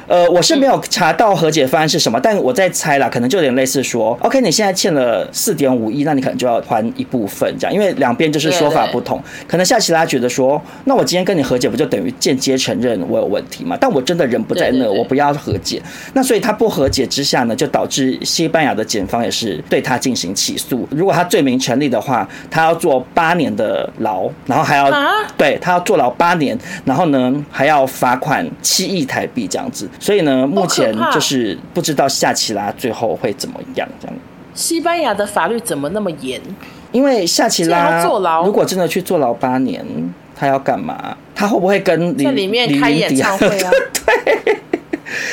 [0.07, 13.75] 呃，我是没有查到和解方案是什么，但我在猜啦，可能就有点类似说，OK，你现在欠了四点五亿，那你可能就要还一部分这样，因为两边就是说法不同，可能夏奇拉觉得说，那我今天跟你和解，不就等于间接承认我有问题嘛？
[13.81, 15.81] 但我真的人不在那，我不要和解，
[16.13, 24.91] 那所以他不和解之下呢，就导致西班牙的检方也是对他进行起诉，如果他罪名成立的话，他要坐八年的牢，然后还要
[25.35, 29.89] 对他要坐牢八年，然后呢还要罚款七亿台币这样子。
[29.99, 34.15] 所以呢，目前就是不知道夏奇拉最后会怎么样，这样。
[34.53, 36.39] 西班牙的法律怎么那么严？
[36.91, 39.85] 因为夏奇拉坐牢，如果真的去坐牢八年，
[40.33, 41.17] 他要干嘛？
[41.33, 43.71] 他会不会跟李在里面开演唱会啊？
[44.05, 44.57] 对，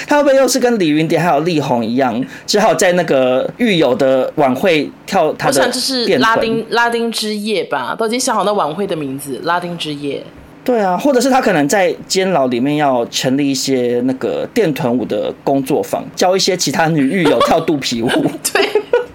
[0.09, 5.61] 他会不会又是跟李云迪还有力宏一样，只好在那个狱友的晚会跳他的？
[5.61, 10.25] 我想就是拉丁拉丁之夜吧，都已经想好那晚会的名字，拉丁之夜。
[10.65, 18.09] 对啊，或者是他可能在监牢里面要成立一些那个电臀舞的工作坊，教一些其他女狱友跳肚皮舞。
[18.53, 18.69] 对，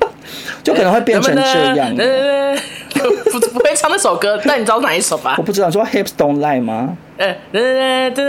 [0.64, 1.96] 就可能会变成这样。
[3.32, 5.36] 不 不会唱那首歌，但你知道哪一首吧？
[5.38, 6.98] 我不知道，说 Hips Don't Lie 吗？
[7.18, 8.20] 噔噔噔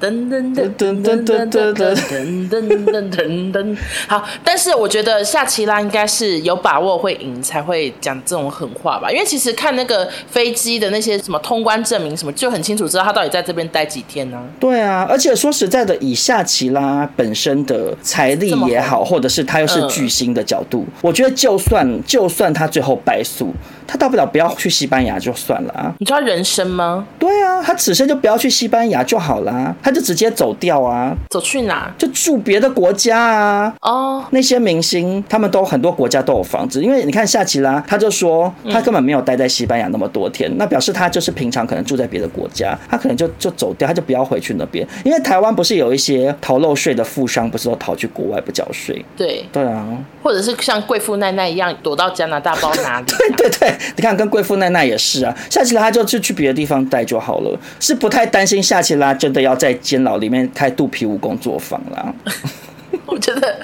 [0.00, 3.76] 噔噔噔噔噔噔噔噔噔。
[4.08, 9.10] 好，但是我觉得夏奇拉应该是有把握会赢，才会讲这种狠话吧？
[9.10, 14.42] 因为其实看那个飞机的那些什么通关证明什么，就很清楚知道他到底在这边待几天呢？
[14.58, 23.54] 对啊，而且说实在的，以夏奇拉本身的财力也好，或者是他又是巨星的角度，我觉得就算就算他最后败诉，
[23.88, 25.94] 他大不了不要去西班牙就算了啊。
[25.98, 27.06] 你知道人生吗？
[27.18, 28.08] 对啊，他此生。
[28.08, 31.92] 就不要去西班牙就好啦，他就直接走掉啊，走去哪？
[31.98, 33.74] 就住别的国家啊。
[33.82, 34.24] 哦，oh.
[34.30, 44.88] 那些明星他们都很多国家都有房子，因为你看夏奇拉，他就说他根本没有待在西班牙那么多天，嗯、那表示他就是平常可能住在别的国家，他可能就就走掉，他就不要回去那边。
[45.04, 49.04] 因为台湾不是有一些逃漏税的富商，不是都逃去国外不缴税？
[49.18, 49.86] 对，对啊，
[50.22, 53.06] 或者是像贵妇奈奈一样躲到加拿大包哪里？
[53.36, 57.94] 对对对，你看跟贵妇奈奈也是啊，夏奇拉他就就去别的地方待就好了，是。
[57.98, 62.14] 不太担心夏奇拉真的要在监牢里面开肚皮舞工作坊啦。
[63.06, 63.56] 我觉得，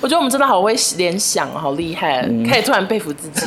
[0.00, 3.46] 我觉得我们真的好会联想，好厉害，嗯、可以突然佩服自己。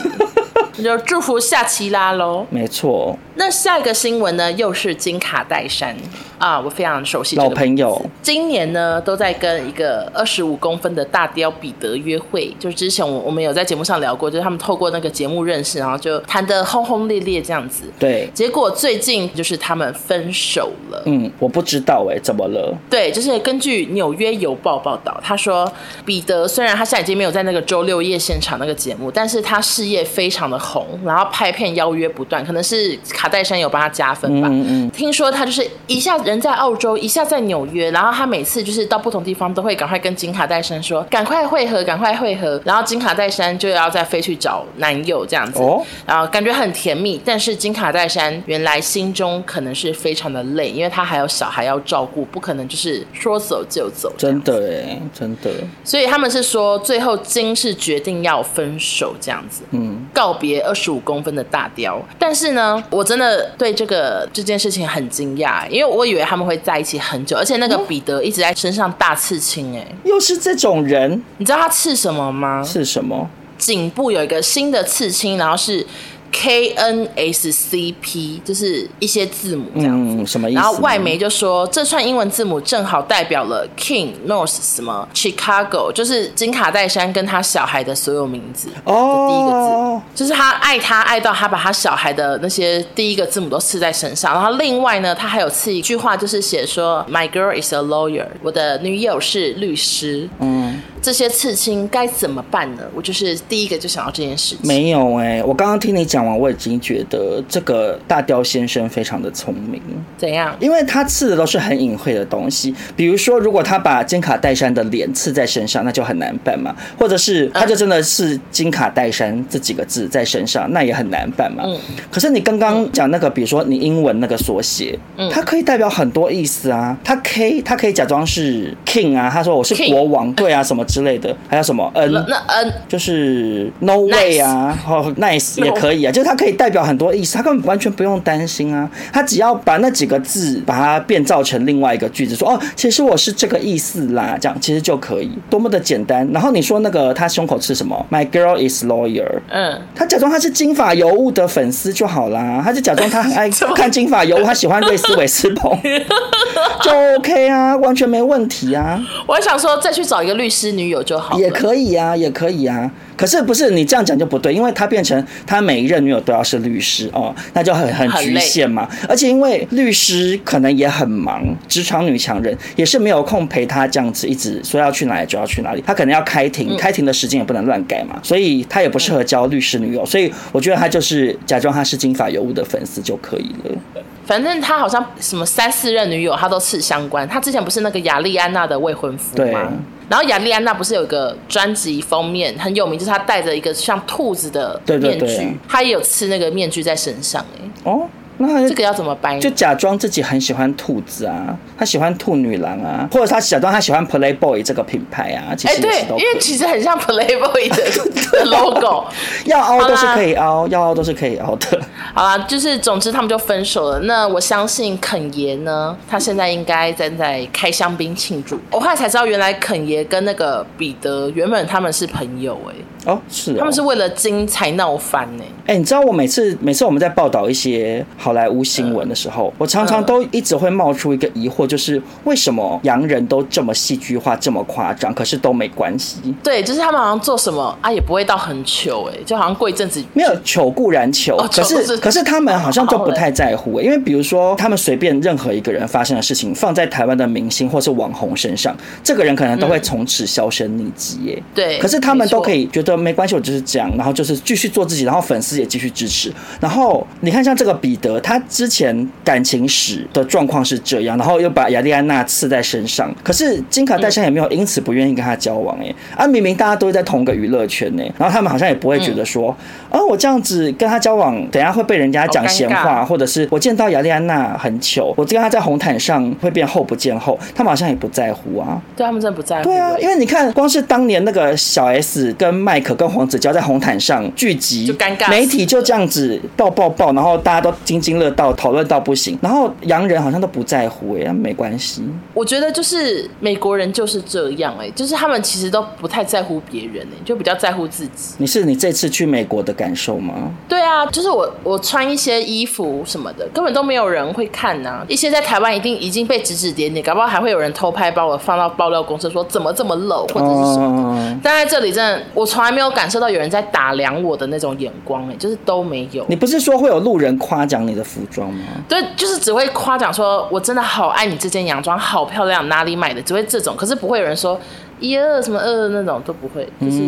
[0.84, 2.46] 就祝福夏奇拉喽。
[2.50, 3.18] 没错。
[3.36, 5.96] 那下一个新闻呢，又是金卡戴珊
[6.38, 8.00] 啊，我非常熟悉老朋友。
[8.22, 12.56] 今年呢，都在跟一个二十五公分的大雕彼得约会。
[12.60, 17.86] 就是之前我我们有在节目上聊过，就是他们透过那个节目认识，然后就谈得轰轰烈烈这样子。
[17.98, 18.30] 对。
[18.36, 21.02] 结果最近就是他们分手了。
[21.08, 22.78] 嗯，我不知道哎、欸，怎么了？
[22.90, 25.72] 对，就是根据纽约邮报报道，他说
[26.06, 33.00] 彼得虽然他现在已经没有在那个周六夜现场那个节目，但是他事业非常的红，然后拍片邀约不断，可能是。
[33.24, 34.50] 卡戴珊有帮他加分吧？
[34.52, 34.92] 嗯嗯。
[34.92, 45.62] 听说他就是一下人在澳洲，一下在纽约，然后他每次就是到不同地方都会赶快跟金卡戴珊说：“赶快汇合，赶快汇合。”然后金卡戴珊就要再飞去找男友这样子。
[45.62, 45.82] 哦。
[46.06, 54.12] 然后感觉很甜蜜，但是金卡戴珊原来心中可能是非常的累，因为他还有小孩要照顾，不可能就是说走就走。
[54.18, 55.50] 真的哎，真的。
[55.86, 59.64] 所以他们是说，最后金是决定要分手这样子。
[59.72, 60.06] 嗯。
[60.14, 63.02] 告别二十五公分的大雕，但是呢，我。
[63.13, 72.64] 真的对这个这件事情很惊讶，因为我以为他们会在一起很久，而且那个彼得一直在身上大刺青，哎，又是这种人，你知道他刺什么吗？
[72.64, 73.30] 刺什么？
[73.58, 75.86] 颈部有一个新的刺青，然后是。
[76.34, 80.60] K N S C P 就是一些字母这样子，嗯、什么意思？
[80.60, 89.28] 然后外媒就说，这串英文字母正好代表了 King North 什么 Chicago，就是金卡戴珊跟他小孩的所有名字哦。
[89.30, 94.34] 第一个字、哦、就是他爱他爱到他把他小孩的那些第一个字母都刺在身上。
[94.34, 100.28] 然后另外呢，他还有刺一句话，就是写说 My girl is a lawyer，我的女友是律师。
[100.40, 100.82] 嗯。
[101.04, 102.84] 这些刺青该怎么办呢？
[102.96, 104.66] 我就是第一个就想到这件事情。
[104.66, 109.82] 没有哎、欸，我刚刚听你讲完，我已经觉得这个大雕先生非常的聪明。
[110.18, 110.54] 怎样？
[110.60, 116.76] 因为他刺的都是很隐晦的东西，比如说，如果他把金卡戴珊的脸刺在身上，那就很难办嘛。
[117.00, 121.64] 或者是他就真的是金卡戴珊这几个字在身上，那也很难办嘛。
[121.66, 121.78] 嗯。
[122.12, 126.98] 可是你刚刚讲那个，比如说你英文那个缩写，嗯，它可以代表很多意思啊。
[127.06, 134.76] 他 K，他可以假装是 King 啊，他说我是国王.对啊，什什么之类的，还有什么 N 那 N 就是 No way 啊
[135.20, 146.26] ，nice 也可以啊，就是它可以代表很多意思，他根本完全不用担心啊，他只要把那几个字把它变造成另外一个句子，说哦，其实我是这个意思啦，这样其实就可以，多么的简单。
[146.32, 149.40] 然后你说那个他胸口是什么？My girl is lawyer。
[149.50, 155.76] 嗯，他假装他是金发尤物的粉丝就好啦，他就假装他很爱 看金发尤物，他喜欢瑞斯韦斯彭，
[156.84, 159.02] 就 OK 啊，完全没问题啊。
[159.26, 162.92] 我还想说再去找一个律师女友就好，也可以啊，也可以啊。
[163.16, 168.88] 可是不是你这样讲就不对，因为他变成他每一任女友都要是律师哦，那就很很局限嘛。
[169.08, 180.06] 而且因为律师可能也很忙，职场女强人也是没有空陪他这样子一直说要去哪里就要去哪里，他可能要开庭，开庭的时间也不能乱改嘛，所以他也不适合交律师女友。
[180.06, 184.04] 所以我觉得他就是假装他是金发尤物的粉丝就可以了。
[184.26, 189.72] 反正他好像什么三四任女友他都是相关，他之前不是那个亚丽安娜的未婚夫吗？
[190.08, 197.92] 对然后亚丽安娜不是有一个专辑封面很有名，就是她戴着一个像兔子的面具，对对对，她也有刺那个面具在身上哎。
[197.92, 198.08] 哦。
[198.48, 199.40] 那这个要怎么掰？
[199.40, 205.56] 就假装自己很喜欢兔子啊，他喜欢兔女郎啊，或者他假装他喜欢 Playboy 这个品牌啊。
[205.56, 209.06] 其实对，因为其实很像 Playboy 的 logo，
[209.46, 211.80] 要凹都是可以凹，要凹都是可以凹的。
[212.14, 214.00] 好啦，就是总之他们就分手了。
[214.02, 218.60] 那我相信肯爷呢，他现在应该正在开香槟庆祝。
[218.72, 222.86] 我后来才知道，原来肯爷跟那个彼得原本他们是朋友哎、欸。
[223.06, 225.44] 哦，是哦，他们是为了金才闹翻呢。
[225.66, 236.34] 哎，你知道我每次每次我们在报道一些好莱坞新闻的时候，我常常都一直会冒出一个疑惑，就是为什么洋人都这么戏剧化、这么夸张，可是都没关系？
[236.44, 251.44] 对，就是他们好像做什么啊，也不会到很糗哎，就好像过一阵子没有糗固然糗，可是可是他们好像都不太在乎，因为比如说他们随便任何一个人发生的事情，放在台湾的明星或是网红身上，这个人可能都会从此销声匿迹耶。
[251.54, 252.93] 对，可是他们都可以觉得。
[252.96, 256.32] 没关系，我就是这样，然后就是继续做自己，然后粉丝也继续支持。
[256.60, 269.56] 然后你看，像这个彼得，他之前感情史的状况是这样，然后又把亚丽安娜刺在身上，可是金卡戴珊也没有因此不愿意跟他交往哎，啊，明明大家都在同个娱乐圈呢，然后他们好像也不会觉得说，
[269.90, 278.80] 啊，我这样子跟他交往，等下会被人家讲闲话，或者是我见到亚丽安娜很糗，我跟他在红毯上会变后不见后，他们好像也不在乎啊。
[278.96, 279.64] 对他们真的不在乎。
[279.64, 282.83] 对啊，因为你看，光是当年那个小 S 跟麦。
[282.84, 292.04] 可跟黄子佼在红毯上聚集，就尴尬，媒体就这样子爆爆爆，然后大家都津津乐道，讨论到不行，然后洋人好像都不在乎哎，没关系。
[292.34, 298.36] 我觉得就是美国人就是这样哎，就是他们其实都不太在乎别人哎，就比较在乎自己。
[298.40, 300.34] 你是你这次去美国的感受吗？
[300.68, 305.06] 对啊，就是我我穿一些衣服什么的，根本都没有人会看呐、啊。
[305.08, 311.04] 一些在台湾一定已经被指指点点，搞不好还会有人偷拍，把我放到爆料公司说怎么这么露或者是什么的。
[311.04, 312.73] 哦、但在这里真的，我从来。
[312.74, 316.26] 没有感受到有人在打量我的那种眼光，哎，就是都没有。
[316.28, 318.66] 你不是说会有路人夸奖你的服装吗？
[318.90, 323.22] 对，就是只会夸奖说，我真的好爱你这件洋装，好漂亮，哪里买的？
[323.22, 324.60] 只会这种，可是不会有人说。
[325.04, 327.00] 一二什么二那种都不会，就是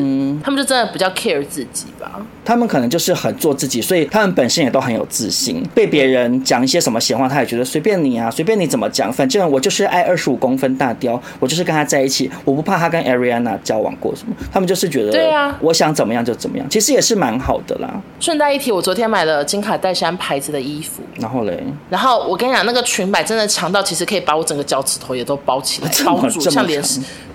[0.44, 2.20] 他们就真的比较 care 自己吧。
[2.44, 5.66] 他们可能就是很做自己，所以他们本身也都很有自信。
[5.74, 14.36] 被别人讲一些什么闲话，他也觉得随便你啊，随便你怎么讲，反正我就是爱二十五公分大雕，我就是跟他在一起，我不怕他跟 Ariana 交往过什么。
[14.52, 17.90] 他们就是觉得，对啊，我想怎么样就怎么样，其实也是蛮好的啦。
[18.20, 26.84] 顺带一提，我昨天买了金卡戴珊牌子的衣服，然后嘞，然后我跟你讲，那个裙摆真的长到其实可以把我整个脚趾头也都包起来， 包住，像连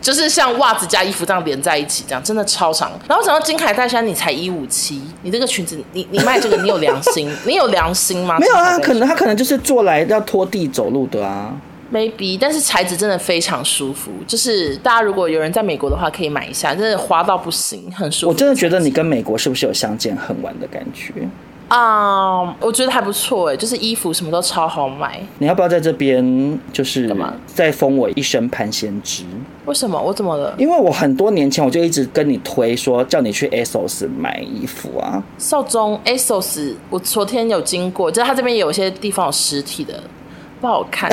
[0.01, 2.91] 就是像袜子加衣服这样连在一起，这样真的超长。
[3.09, 7.31] 然后想到金凯戴珊，你才一五七，你这个裙子，你你卖这个，你有良心？
[7.47, 8.39] 你有良心吗？
[8.39, 11.55] 没有啊，可能他可能就是做来要拖地走路的啊。
[11.93, 18.29] Maybe，但是材质真的非常舒服，就是大家如果有人在美国的话，可以买一下，真的滑到不行，很舒服。
[18.29, 21.13] 我真的觉得你跟美国是不是有相见恨晚的感觉？
[21.71, 25.21] 啊，um, 我觉得还不错哎，就是衣服什么都超好买。
[25.39, 27.33] 你要不要在这边就是干嘛？
[27.47, 29.23] 再封我一声潘先知？
[29.67, 29.97] 为什么？
[30.01, 30.53] 我怎么了？
[30.59, 35.23] 因为我很多年前我就一直跟你推说，叫你去 ASOS 买衣服啊。
[35.39, 39.95] 少中 ASOS，我昨天有经过，就是他这边有些地方有实体的，
[40.61, 41.09] 不好看。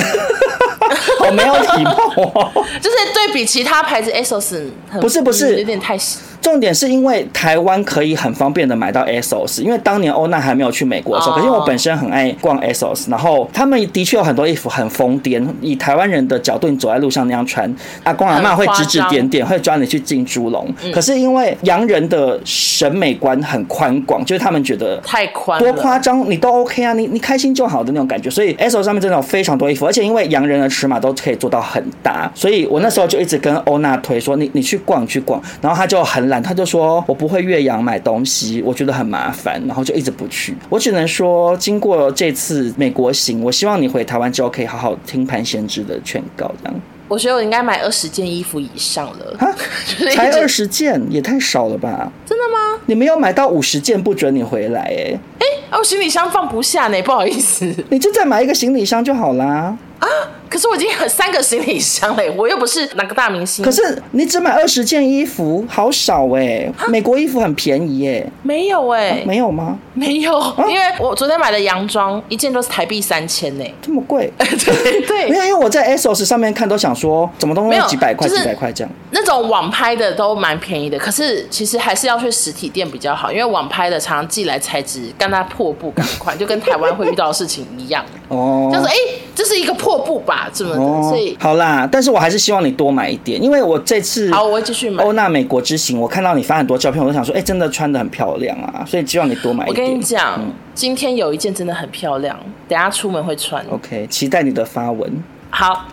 [1.19, 2.51] 我 没有礼貌哦。
[2.81, 5.95] 就是对比其他牌子，ASOS 很不是不是有点太。
[6.41, 17.73] 重点是因为台湾可以很方便的买到 ASOS，因为当年欧娜还没有去美国的时候，可是我本身很爱逛 ASOS，然后他们的确有很多衣服很疯癫，以台湾人的角度，你走在路上那样穿，
[18.03, 20.73] 阿公阿嬷会指指点点，会抓你去进猪笼。
[20.93, 28.29] 可是因为洋人的审美观很宽广，就是他们觉得太宽，多夸张你都 OK 啊，你你开心就好的那种感觉。
[28.29, 40.55] 所以 ASOS 上面真的有非常多衣服，而且因为洋人的尺码都可以做到很大，所以我那时候就一直跟欧娜推说，你你去逛去逛，然后他就很懒，他就说我不会岳阳买东西，我觉得很麻烦，然后就一直不去。
[40.69, 46.81] 我只能说，经过这次美国行，我希望你回台湾之后可以好好听潘先知的劝告，这样。
[47.07, 49.37] 我觉得我应该买二十件衣服以上了。
[49.39, 49.49] 哈，
[50.13, 52.11] 才二十件也太少了吧？
[52.25, 52.66] 真的吗？
[52.85, 57.73] 你没有买到五十件不准你回来、欸，哎哎，我行李箱放不下呢，不好意思。
[57.89, 59.77] 你就再买一个行李箱就好啦。
[59.99, 60.07] 啊！
[60.47, 63.65] 可是我已经有三个行李箱嘞，我又不是哪个大明星。
[63.65, 66.71] 可是你只买二十件衣服，好少哎！
[66.87, 68.23] 美国衣服很便宜哎。
[68.43, 69.77] 没有哎、啊，没有吗？
[69.95, 74.31] 没有，啊、因为我昨天买的洋装一件都是台币三千呢，这么贵？
[74.37, 78.93] 对 对，没有，因为我在 ASOS 上面看都想说，怎么都要几百块、就是、几百块这样。
[79.09, 88.03] 那种网拍的都蛮便宜的，可是其实还是要去实体店比较好，因为网拍的常常寄来材质跟它破布赶快，就跟台湾会遇到的事情一样。
[88.27, 88.93] 哦，就是哎，
[89.33, 90.49] 这是一个破布吧？
[90.53, 95.03] 这么的，哦、所以好啦，但是我还是希望你多买一点，因为我这次好，我会继续买。
[95.03, 99.85] 欧娜美国之行，我看到你发很多照片，我都想说，哎，真的穿的很漂亮啊，所以希望你多买一点。
[99.85, 102.37] 我跟你讲，嗯、今天有一件真的很漂亮，
[102.67, 103.65] 等下出门会穿。
[103.69, 105.23] OK，期待你的发文。
[105.49, 105.85] 好。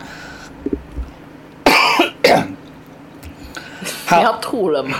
[4.07, 4.97] 好， 你要吐了吗？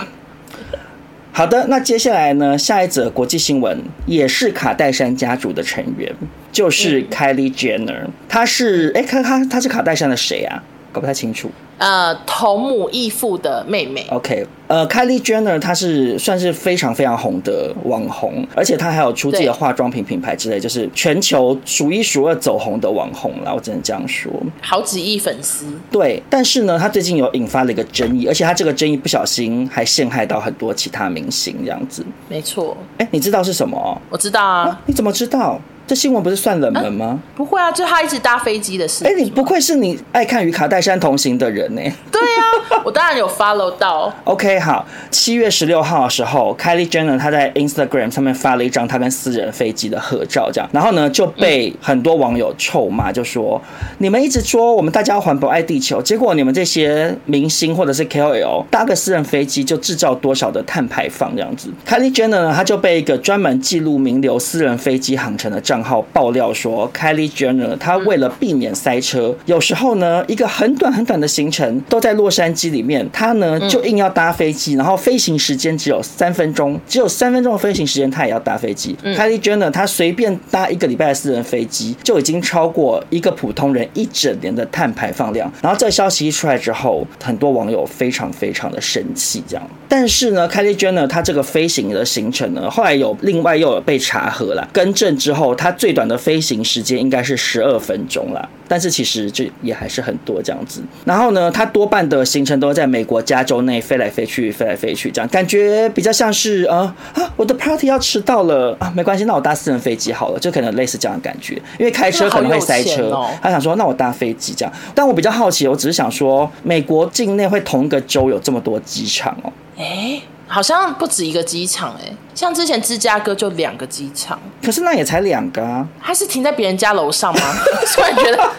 [1.36, 2.56] 好的，那接下来呢？
[2.56, 6.10] 下一则国际新闻也是卡戴珊家族的成员，
[6.50, 8.06] 就是 Kylie Jenner。
[8.26, 10.62] 她是哎，看她她是卡戴珊的谁啊？
[10.96, 11.50] 搞不太清楚。
[11.76, 14.06] 呃，同母异父的妹妹。
[14.08, 23.52] OK，呃，Kylie Jenner 她是算是非常非常红的网红，而且她还有出自己的化妆品品牌之类，就是全球数一数二走红的网红啦。
[23.52, 24.32] 我只能这样说，
[24.62, 25.66] 好几亿粉丝。
[25.90, 32.02] 对，但是呢，她最近有引发了一个争议，而且她这个争议不小心还陷害到很多其他明星，这样子。
[32.30, 32.74] 没错。
[32.96, 34.00] 哎，你知道是什么？
[34.08, 34.68] 我知道啊。
[34.68, 35.60] 啊，你怎么知道？
[35.86, 37.06] 这新闻不是算冷门吗？
[37.06, 39.04] 啊、不会啊，就他一直搭飞机的事。
[39.04, 41.80] 哎，你不愧是你爱看与卡戴珊同行的人呢。
[42.10, 44.12] 对啊， 我当然有 follow 到。
[44.24, 61.68] OK，好，七月十六号的时候，Kylie Jenner 她在 Instagram 上面发了一张她跟私人飞机的合照，这样，然后呢就被很多网友臭骂，就说、嗯、你们一直说我们大家环保爱地球，结果你们这些明星或者是 KOL 搭个私人飞机就制造多少的碳排放这样子。
[61.86, 78.96] Kylie Jenner 呢，她就被一个专门记录名流私人飞机航程的账账号爆料说，Kylie Jenner 她为了避免塞车，有时候呢，一个很短很短的行程都在洛杉矶里面，她呢就硬要搭飞机，然后飞行时间只有三分钟，只有三分钟的飞行时间，她也要搭飞机。
[79.04, 85.52] Kylie Jenner 她随便搭一个礼拜的私人飞机，就已经超过一个普通人一整年的碳排放量。
[85.60, 89.70] 然后这个消息一出来之后，很多网友非常非常的生气，这样。
[89.88, 100.82] 但是呢，Kylie Jenner 她这个飞行的行程呢，后来有另外又有被查核了，更正之后，她最短的飞行时间应该是十二分钟啦，但是其实这也还是很多这样子。
[101.04, 111.54] 然后呢，他多半的行程都在美国加州内飞来飞去，飞来飞去，这样感觉比较像是啊啊，我的 party 要迟到了啊，没关系，那我搭私人飞机好了，就可能类似这样的感觉。
[111.78, 114.72] 因为开车可能会塞车，他想说那我搭飞机这样。
[114.94, 119.52] 但我比较好奇，我只是想说，美国境内会同一个州有这么多机场哦？
[119.78, 120.22] 哎。
[120.48, 127.40] 好像不止一个机场哎，像之前芝加哥就两个机场，可是那也才两个啊，他是停在别人家楼上吗？
[127.92, 128.50] 突然觉得。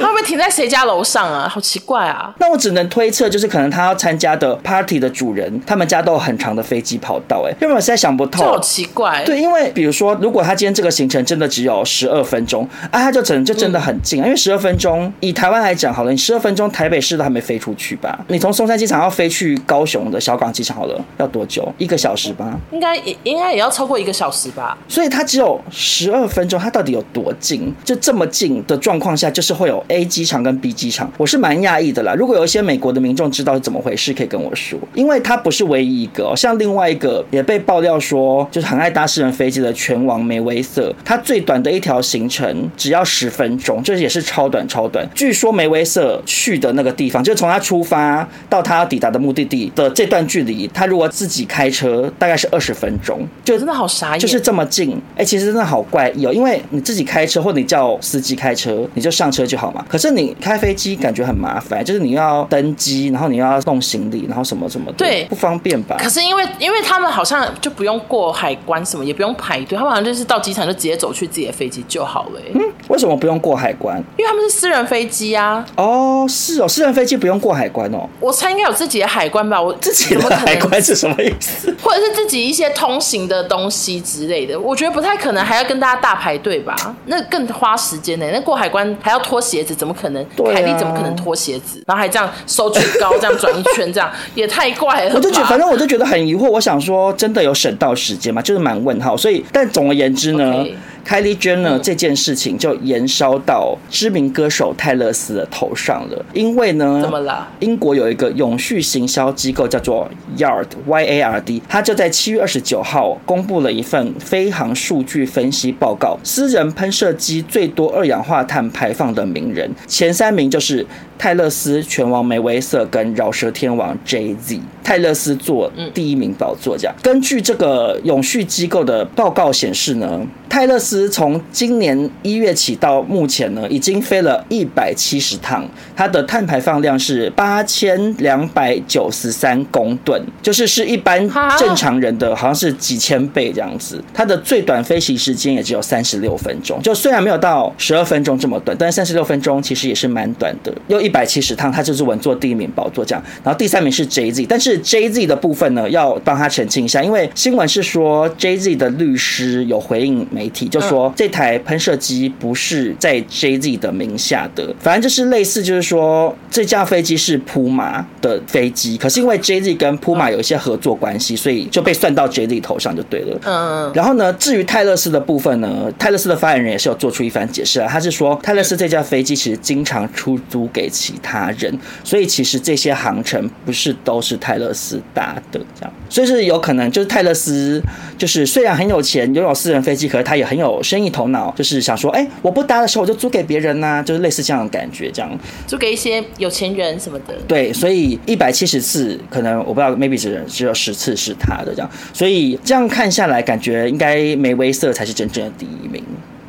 [0.00, 1.48] 他会不会停在谁家楼上啊？
[1.48, 2.32] 好奇怪啊！
[2.38, 7.44] 那我只能推测，就是可能他要参加的 party 的主人，他们家都有很长的飞机跑道。
[7.46, 9.22] 哎，因为我实在想不透，好奇怪。
[9.24, 14.24] 对，因为比如说，如果他今天这个行程真的只有十二分钟，啊，他就只能就真的很近啊。
[14.24, 18.18] 嗯、因为十二分钟，以台湾来讲，好了，你十二分钟台北市都还没飞出去吧？
[18.28, 21.70] 你从松山机场要飞去高雄的小港机场，好了，要多久？
[21.78, 22.58] 一个小时吧？
[22.70, 24.76] 应该也应该也要超过一个小时吧？
[24.88, 27.74] 所以他只有十二分钟，他到底有多近？
[27.84, 30.70] 就这么近的状况下，就是会有 A 机场跟 B。
[30.72, 32.14] 机场，我是蛮讶异的啦。
[32.14, 45.06] 如果有一些美国的民众知道是怎么回事，可以跟我说，因为他不是唯一一个哦，像另外一个也被爆料说，就是很爱搭私人飞机的拳王梅威瑟，他最短的一条行程只要十分钟，就是也是超短超短。
[45.14, 54.96] 据说梅威瑟去的那个地方，就是从他出发到他抵达的目的地的这段距离，他如果自己开车，大概是二十分钟，就真的好傻眼，就是这么近。
[55.16, 59.79] 哎，其实真的好怪异哦，因为你自己开车或你叫司机开车，你就上车就好嘛。
[59.88, 65.96] 可是你开飞机感觉很麻烦，就是你要登机，然后你要送行李，然后什么什么的，对，不方便吧？
[65.98, 72.40] 可是因为因为他们好像就不用过海关什么，也不用排队，他们好像就是到机场就直接走去自己的飞机就好了。
[72.54, 73.96] 嗯，为什么不用过海关？
[74.16, 75.64] 因为他们是私人飞机啊。
[75.76, 78.08] 哦，是哦，私人飞机不用过海关哦。
[78.20, 79.60] 我猜应该有自己的海关吧？
[79.60, 81.74] 我自己的海关是什么意思？
[81.82, 84.58] 或者是自己一些通行的东西之类的？
[84.58, 86.74] 我觉得不太可能，还要跟大家大排队吧？
[87.06, 88.26] 那更花时间呢。
[88.32, 90.24] 那过海关还要脱鞋子，怎么可能？
[90.52, 91.82] 凯莉、啊、怎么可能脱鞋子？
[91.86, 95.14] 然后还这样收举高，这样转一圈，这样 也太怪了。
[95.14, 96.48] 我就觉得，反正我就觉得很疑惑。
[96.50, 98.42] 我想说，真的有省到时间吗？
[98.42, 99.16] 就是蛮问号。
[99.16, 100.66] 所以，但总而言之呢。
[101.06, 107.48] Kylie Jenner 这件事情就延烧到知名歌手泰勒斯的头上了，因为呢，怎么了？
[107.60, 120.86] 英国有一个永续行销机构叫做 Yard Y A R D，他就在七月二十九号公布了一份飞航数据分析报告，私人喷射机最多二氧化碳排放的名人前三名就是
[121.18, 124.60] 泰勒斯、拳王梅威瑟跟饶舌天王 Jay Z。
[124.82, 126.94] 泰勒斯做第一名宝座，这样。
[127.00, 141.28] 根据这个永续机构的报告显示呢，泰勒斯从今年一月起到目前呢，已经飞了一百七十趟，它的碳排放量是八千两百九十三公吨，就是是一般
[141.58, 144.02] 正常人的好像是几千倍这样子。
[144.14, 150.72] 它的最短飞行时间也只有三十六分钟，就虽然没有到十二分钟这么短，但是三十六分钟其实也是蛮短的。
[150.88, 153.22] 又一百七十趟，它就是稳坐第一名宝座这样。
[153.44, 160.20] 然后第三名是 Jay Z，但是 Jay Z 的部分呢，要帮他澄清一下，因为新闻是说 Jay Z 的律师有回应。
[160.30, 173.38] 媒体就说这台喷射机不是在 Jay Z 的名下的，反正就是类似，就是说这架飞机是 Puma 的飞机，可是因为 Jay Z 跟 Puma 有一些合作关系，所以就被算到 Jay Z 头上就对了。
[173.44, 187.82] 嗯，然后呢，至于泰勒斯的部分呢，泰勒斯的发言人也是有做出一番解释啊，他是说泰勒斯这架飞机其实经常出租给其他人，所以其实这些航程不是都是泰勒斯搭的，这样，所以是有可能就是泰勒斯
[188.18, 195.30] 就是虽然很有钱，拥有私人飞机，可是他也很有生意头脑，就是想说，哎、欸，我不搭的时候我就租给别人呐、啊，就是类似这样的感觉，这样
[195.66, 197.34] 租给一些有钱人什么的。
[197.48, 206.02] 对，所以一百七十次，可能我不知道，maybe 只只有十次是他的这样，所以这样看下来，感觉应该梅威瑟才是真正的第一名。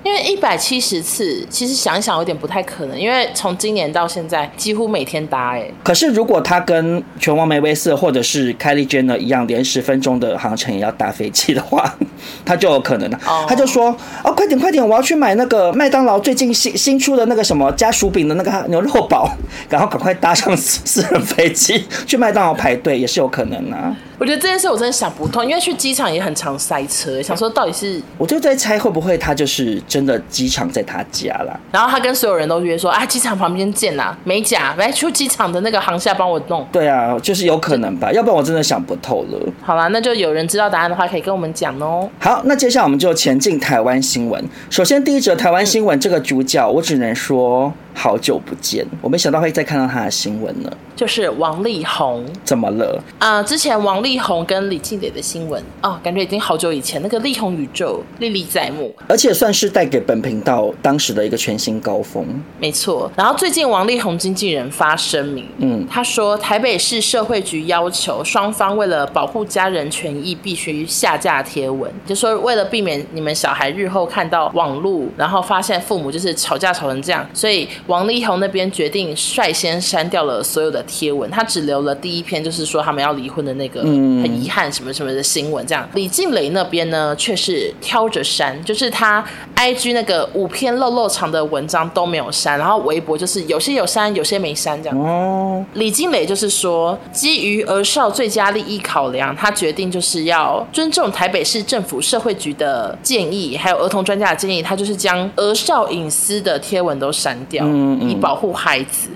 [0.04, 5.70] 因为一百七十次，其实想一想有点不太可能，因为从今年到现在几乎每天搭哎。
[5.84, 11.95] 可是如果他跟拳王梅威瑟或者是 Kylie Jenner 一样，连十分钟的航程也要搭飞机的话，
[12.43, 13.20] 他就有可能了。
[13.28, 13.47] Oh.
[13.47, 13.95] 他就说
[14.26, 19.30] ：“哦，快点快点，我要去买那个麦当劳最近新新出的那个什么加薯饼的那个牛肉堡，
[19.70, 28.00] 然后赶快搭上私人飞机去麦当劳排队，也是有可能啊。”我觉得这件事我真的想不通，因为去机场也很常塞车，想说到底是……
[28.20, 36.64] 我就在猜会不会他就是真的机场在他家啦，然后他跟所有人都约说啊，机场旁边见啦，美甲来去机场的那个航厦帮我弄。
[36.72, 39.40] 对啊，就是有可能吧，要不然我真的想不透了。
[39.64, 42.08] 好啦，那就有人知道答案的话，可以跟我们讲哦。
[42.20, 44.40] 好，那接下来我们就前进台湾新闻。
[44.70, 47.74] 首先第一则台湾新闻，这个主角我只能说。
[47.94, 50.72] 好久不见，我没想到会再看到他的新闻呢。
[51.02, 53.04] 就是王力宏，怎么了？
[53.18, 62.24] 啊、呃，之前王力宏跟李静蕾的新闻哦，感觉已经好久以前，那个力宏宇宙历历在目，而且算是带给本频道当时的一个全新高峰。
[62.60, 63.12] 没错。
[63.16, 77.68] 然后最近王力宏经纪人发声明，嗯，他说台北市社会局要求双方为了保护家人权益，必须下架贴文，就说为了避免你们小孩日后看到网络，然后发现父母就是吵架吵成这样，所以。
[77.88, 85.66] 王力宏那边决定率先删掉了所有的贴文，他只留了第一篇，就是说他们要离婚的那个很遗憾什么什么的新闻。
[85.66, 89.24] 这样，李静蕾那边呢，却是挑着删，就是他
[89.56, 95.00] IG 那个五篇漏漏长的文章都没有删，然后微博就是有些有删，有些没删这样。
[95.00, 107.64] 哦，李静蕾就是说，基于儿少最佳利益考量，他决定就是要尊重台北市政府社会局的建议，还有儿童专家的建议，他就是将儿少隐私的贴文都删掉。
[107.66, 109.10] 嗯以保护孩子，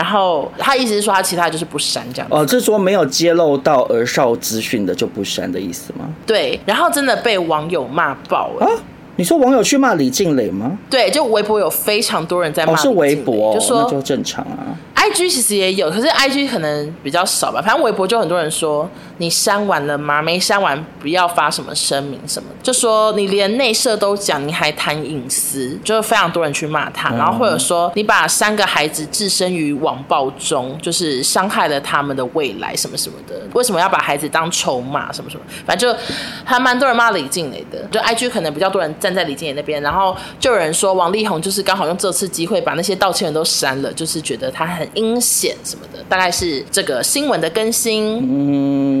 [0.00, 2.28] 然后他意思是说，他其他就是不删这样。
[2.30, 6.08] 哦，这是说没有揭露到儿少资讯的就不删的意思吗？
[6.26, 8.64] 对，然后真的被网友骂爆了。
[8.64, 8.72] 啊，
[9.16, 10.78] 你说网友去骂李静蕾吗？
[10.88, 12.72] 对，就微博有非常多人在骂。
[12.72, 14.72] 哦，是微博，就说那就正常啊。
[15.00, 17.62] IG 其实也有，可是 IG 可能比较少吧。
[17.62, 18.86] 反正微博就很多人说，
[19.16, 20.20] 你删完了吗？
[20.20, 27.08] 没删完不要发什么声明什么，就说你连内设都讲，你还谈隐私，就非常多人去骂他。
[27.14, 33.34] 然后或者说你把三个孩子置身于网暴中，就是伤害了他们的未来什么什么的。
[33.54, 35.42] 为什么要把孩子当筹码什么什么？
[35.64, 35.98] 反正就
[36.44, 37.82] 还蛮多人骂李静蕾的。
[37.90, 44.89] 就 IG 可能比较多人站在李静蕾那边，然后就有人说王力宏就是刚好用这次机会把那些道歉人都删了，就是觉得他很。
[44.94, 48.18] 阴险什么的，大概是这个新闻的更新。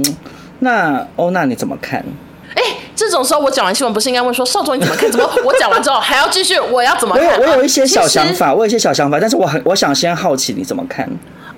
[0.00, 0.16] 嗯，
[0.60, 2.04] 那欧娜你怎么看？
[2.54, 2.62] 哎，
[2.96, 5.10] 这种时候我讲完新闻，不是应该问说少总你怎么看？
[5.10, 6.58] 怎么 我讲完之后还要继续？
[6.58, 7.26] 我要怎么看？
[7.26, 11.08] 我有我有一些小想法，我有一些小想法，但是我很我想先好奇你怎么看？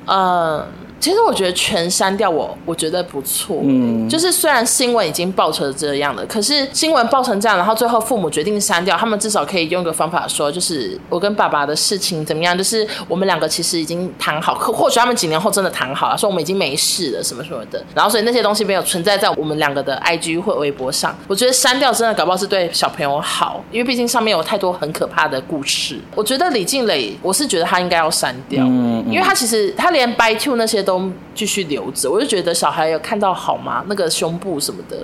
[0.07, 0.67] 呃。
[1.03, 3.59] 其实我觉得全删掉我，我觉得不错。
[3.65, 17.85] 嗯，就是虽然新闻已经爆成这样了，可是新闻爆成这样，然后最后父母决定删掉，他们至少可以用个方法说，就是我跟爸爸的事情怎么样，就是我们两个其实已经谈好，可或许他们几年后真的谈好了，说我们已经没事了什么什么的。
[17.97, 21.13] 然后所以那些东西没有存在在我们两个的 IG 或微博上。
[21.27, 25.99] 我觉得删掉真的搞不好是对小朋友好，因为毕竟上面有太多很可怕的故事。
[26.15, 30.92] 我觉得李静蕾，我是觉得他应该要删掉，嗯，因为他其实他连 By Two 那些都。
[30.93, 33.83] 都继续留着，我就觉得小孩有看到好吗？
[33.89, 35.03] 那个胸部什么的。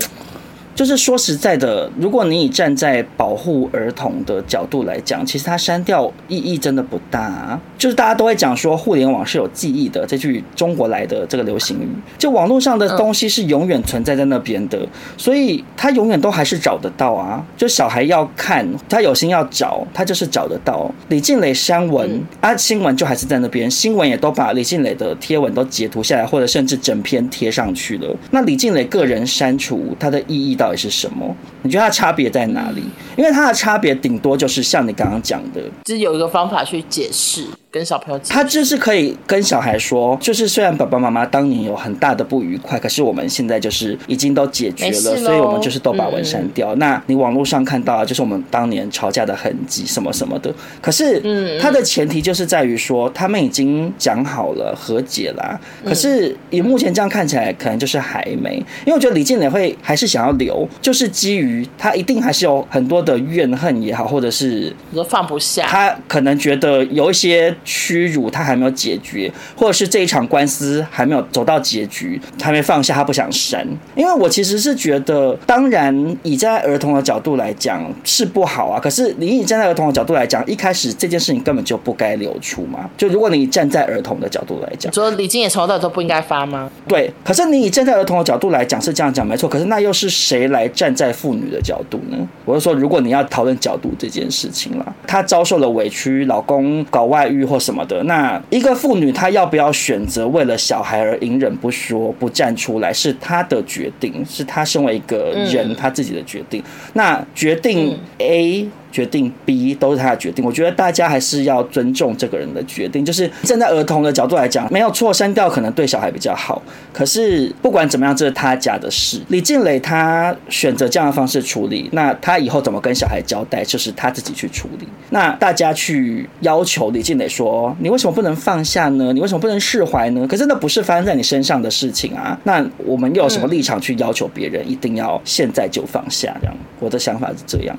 [0.78, 7.60] 就是说实在的，如果你以站在保护儿童的角度来讲，其实它删掉意义真的不大啊。
[7.76, 17.44] 就是大家都会讲说，互联网是有记忆的，这句中国来的这个流行语，就网络上的东西是永远存在在那边的，所以他永远都还是找得到啊。
[17.56, 20.88] 就小孩要看，他有心要找，他就是找得到。
[21.08, 28.16] 李静蕾删文啊，新闻就还是在那边，新闻也都把李静蕾的贴文都截图下来，或者甚至整篇贴上去了。
[28.30, 30.67] 那李静蕾个人删除，它的意义到？
[30.68, 31.34] 到底是什么？
[31.62, 32.82] 你觉得它差别在哪里？
[33.16, 37.46] 因为它的差别顶多就是像你刚刚讲的，就是有一个方法去解释。
[37.70, 46.74] 跟小朋友，他就是可以跟小孩说，就是虽然爸爸妈妈当年有很大的不愉快，可是我们现在就是已经都解决了，所以我们就是都把文删掉。
[46.74, 50.50] 嗯、那你网络上看到就是我们当年吵架的痕迹什么什么的，
[50.80, 58.56] 可是，嗯，他的前提就是在于说他们已经讲好了和解了、啊，可是以目前这样看起来，可能就是还没，
[58.86, 67.54] 因为我觉得李静蕾会还是想要留，就是基于他一定还是有很多的怨恨也好，或者是你说放不下，他可能觉得有一些。
[67.64, 73.66] 屈辱，他还没有解决，或者是这一场官司还没有走到结局，还没放下，他不想删。
[73.94, 78.80] 因为我其实是觉得，当然以站在儿童的角度来讲是不好啊。
[78.80, 82.88] 可是你以站在儿童的角度来讲，一开始这件事情根本就不该流出嘛。
[82.96, 86.70] 就如果你站在儿童的角度来讲，说李静也从头到尾都不应该发吗？
[86.86, 87.12] 对。
[87.24, 89.48] 可是你以站在儿童的角度来讲是这样讲没错。
[89.48, 92.28] 可是那又是谁来站在妇女的角度呢？
[92.44, 106.62] 我是说，如果你要讨论角度这件事情了，她遭受了委屈，老公搞外遇或什么的，那一个妇女她要不要选择为了小孩而隐忍不说、不站出来，是她的决定，是她身为一个人她自己的决定。
[106.92, 108.68] 那决定 A。
[108.90, 113.04] 决定 B 都是他的决定，我觉得大家还是要尊重这个人的决定。
[113.04, 116.60] 就是站在儿童的角度来讲，没有错，删掉可能对小孩比较好。
[116.92, 119.20] 可是不管怎么样，这是他家的事。
[119.28, 124.88] 李静蕾他选择这样的方式处理，那他以后怎么跟小孩交代，就是他自己去处理。
[125.10, 129.12] 那大家去要求李静蕾说：“你为什么不能放下呢？
[129.12, 132.38] 你为什么不能释怀呢？”可是那不是发生在你身上的事情啊。
[132.44, 136.34] 那我们又有什么立场去要求别人一定要现在就放下？
[136.40, 137.76] 这样，我的想法是这样。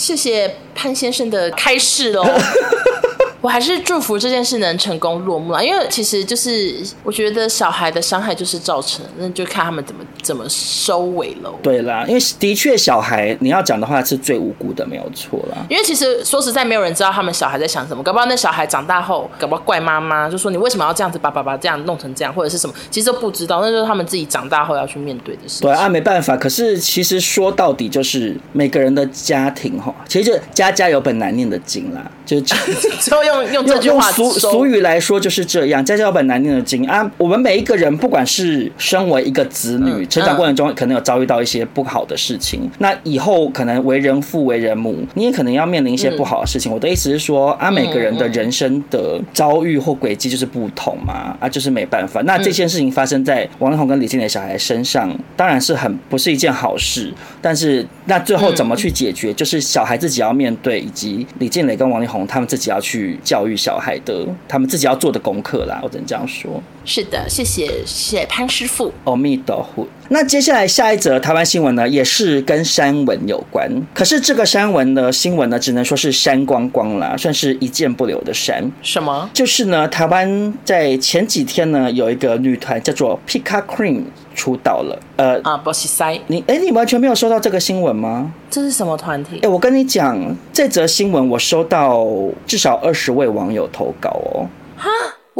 [0.00, 2.24] 谢谢潘先生的开示哦。
[3.40, 11.54] 我还是祝福这件事能成功落幕啊，因为其实就是我觉得小孩的伤害就是造成，那就看他们怎么怎么收尾喽。
[11.62, 15.64] 对啦，因为的确小孩你要讲的话是最无辜的，没有错啦。
[15.70, 25.68] 因为其实说实在，没有人知道他们小孩在想什么，搞不好那小孩长大后，搞不好怪妈妈，就说你为什么要这样子把爸爸这样弄成这样，或者是什么，其实都不知道，那就是他们自己长大后要去面对的事情。
[25.68, 26.36] 对啊，没办法。
[26.36, 32.44] 可是其实说到底，就是每个人的家庭哈，其实就家家有本难念的经啦，就是。
[33.52, 37.08] 用用这句话俗俗语来说就是这样，家家有本难念的经啊。
[37.16, 46.72] 我们每一个人，不管是身为一个子女，成长过程中可能有遭遇到一些不好的事情，那以后可能为人父、为人母，你也可能要面临一些不好的事情。
[46.72, 52.20] 我的意思是说啊，每个人的人生的遭遇或轨迹就是不同嘛，啊，就是没办法。
[52.22, 57.12] 那这件事情发生在王力宏跟李静蕾小孩身上，当然是很不是一件好事。
[57.40, 63.18] 但是那最后怎么去解决，就是小孩自己要面对，以及李静蕾跟王力宏他们自己要去。
[63.22, 66.62] 教育小孩的，他们自己要做的功课啦，我只能这样说。
[66.84, 68.92] 是的，谢谢谢谢潘师傅。
[69.04, 69.86] 阿弥陀佛。
[70.08, 73.70] 那接下来下一则台湾新闻呢，也是跟山文有关。
[73.94, 78.70] 可是这个山文的新闻呢，只能说是删光光啦，算是一件不留的删。
[78.82, 79.30] 什么？
[79.32, 84.04] 就是呢，台湾在前几天呢，有一个女团叫做 Pika Cream
[84.34, 84.98] 出道了。
[85.16, 88.32] 呃啊，不是塞你哎，你完全没有收到这个新闻吗？
[88.50, 89.38] 这是什么团体？
[89.42, 92.04] 哎，我跟你讲，这则新闻我收到
[92.46, 94.48] 至少二十位网友投稿哦。
[94.76, 94.88] 哈。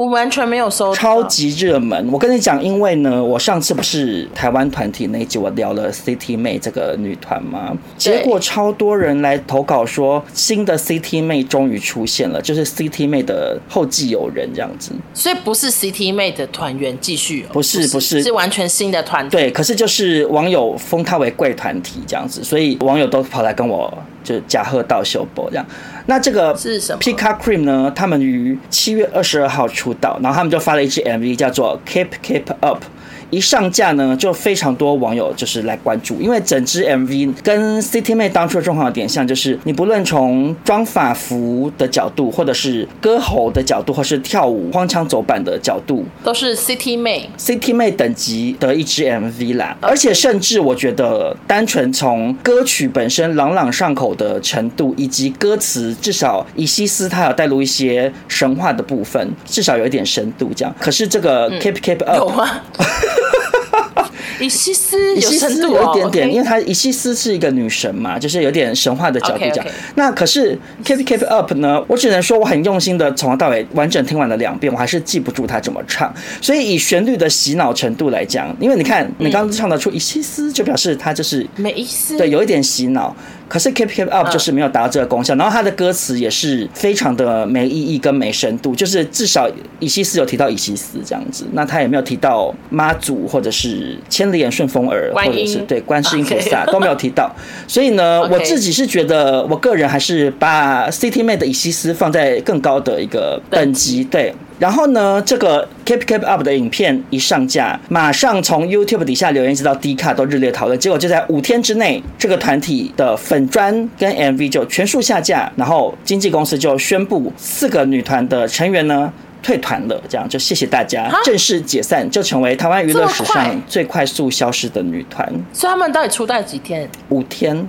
[0.01, 2.11] 我完全没有收到，超级热门。
[2.11, 7.77] 我跟你讲，因为呢，我上次不是台湾团体那一集，我聊了 City 妹这个女团吗？
[7.99, 14.93] 结果超多人来投稿说，新的 City 妹终于出现了，就是 City 妹的后继有人这样子。
[15.13, 19.37] 所以不是 City 妹的团员继续，不是不是，是完全新的团体。
[19.37, 23.93] 对，可是就是网友封她为贵团体这样子，所以网友都跑来跟我
[24.23, 25.67] 就是假贺道秀波这样。
[26.07, 27.93] 那这个是什么？Pika Cream 呢？
[27.95, 32.83] 他们于七月二十二号出道，然后他们就发了一支 MV，叫做 Keep Keep Up。
[33.31, 49.77] 一上架呢，就非常多网友就是来关注，因为整支 MV 跟 City 妹当初的状况有点像，就是你不论从装法服的角度，或者是歌喉的角度，或是跳舞荒腔走板的角度，都是 City 妹 City 妹等级的一支 MV 啦。
[49.81, 60.75] 而且甚至我觉得，单纯从歌曲本身朗朗上口的程度，以及歌词，至少以西斯他有带入一些神话的部分，至少有一点深度这样。
[60.81, 62.61] 可是这个 Keep Keep Up、嗯、有吗？
[64.41, 69.65] 伊西斯有深度、哦、有一点点因为她伊西斯是一个女神嘛，就是有点神话的角度讲。
[69.65, 69.73] Okay, okay.
[69.97, 71.85] 那可是 Keep Keep Up 呢？
[71.87, 76.13] 我只能说我很用心的从头到尾完整听完了两遍，我还是记不住她怎么唱。
[76.41, 83.15] 所以以旋律的洗脑程度来讲，因为你看你刚刚唱得出伊西斯，就表示她就是没意思，对，有一点洗脑。
[83.51, 97.29] 可是 Keep Keep Up 就是没有达到这个功效，然后他的歌词也是非常的没意义跟没深度，就是至少以西斯有提到以西斯这样子，那他也没有提到妈祖或者是千里眼顺风耳，或者是对观世音菩萨都没有提到，
[97.67, 104.33] 所以呢，我自己是觉得我个人还是把 City 妹的以西斯放在更高的一个等级，对。
[104.61, 110.79] 然后呢，这个 Keep Keep Up 的影片一上架，马上从 YouTube 底下留言，直到 D 卡都热烈讨论。
[110.79, 119.11] 结果就在五天之内，这个团体的粉专跟 MV 就全数下架，然后经纪公司就宣布四个女团的成员呢
[119.43, 119.99] 退团了。
[120.07, 125.27] 这样就谢谢大家，正式解散，就成为台湾娱乐史上最快速消失的女团。
[125.55, 126.87] 所以他们到底出道几天？
[127.09, 127.67] 五天，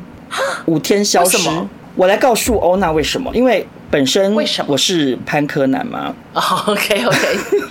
[0.66, 1.38] 五天消失。
[1.96, 3.32] 我来告诉欧娜为什么？
[3.34, 3.66] 因为。
[3.92, 4.34] 本身
[4.68, 6.16] 我是潘柯南吗？
[6.34, 7.18] 哦，OK OK。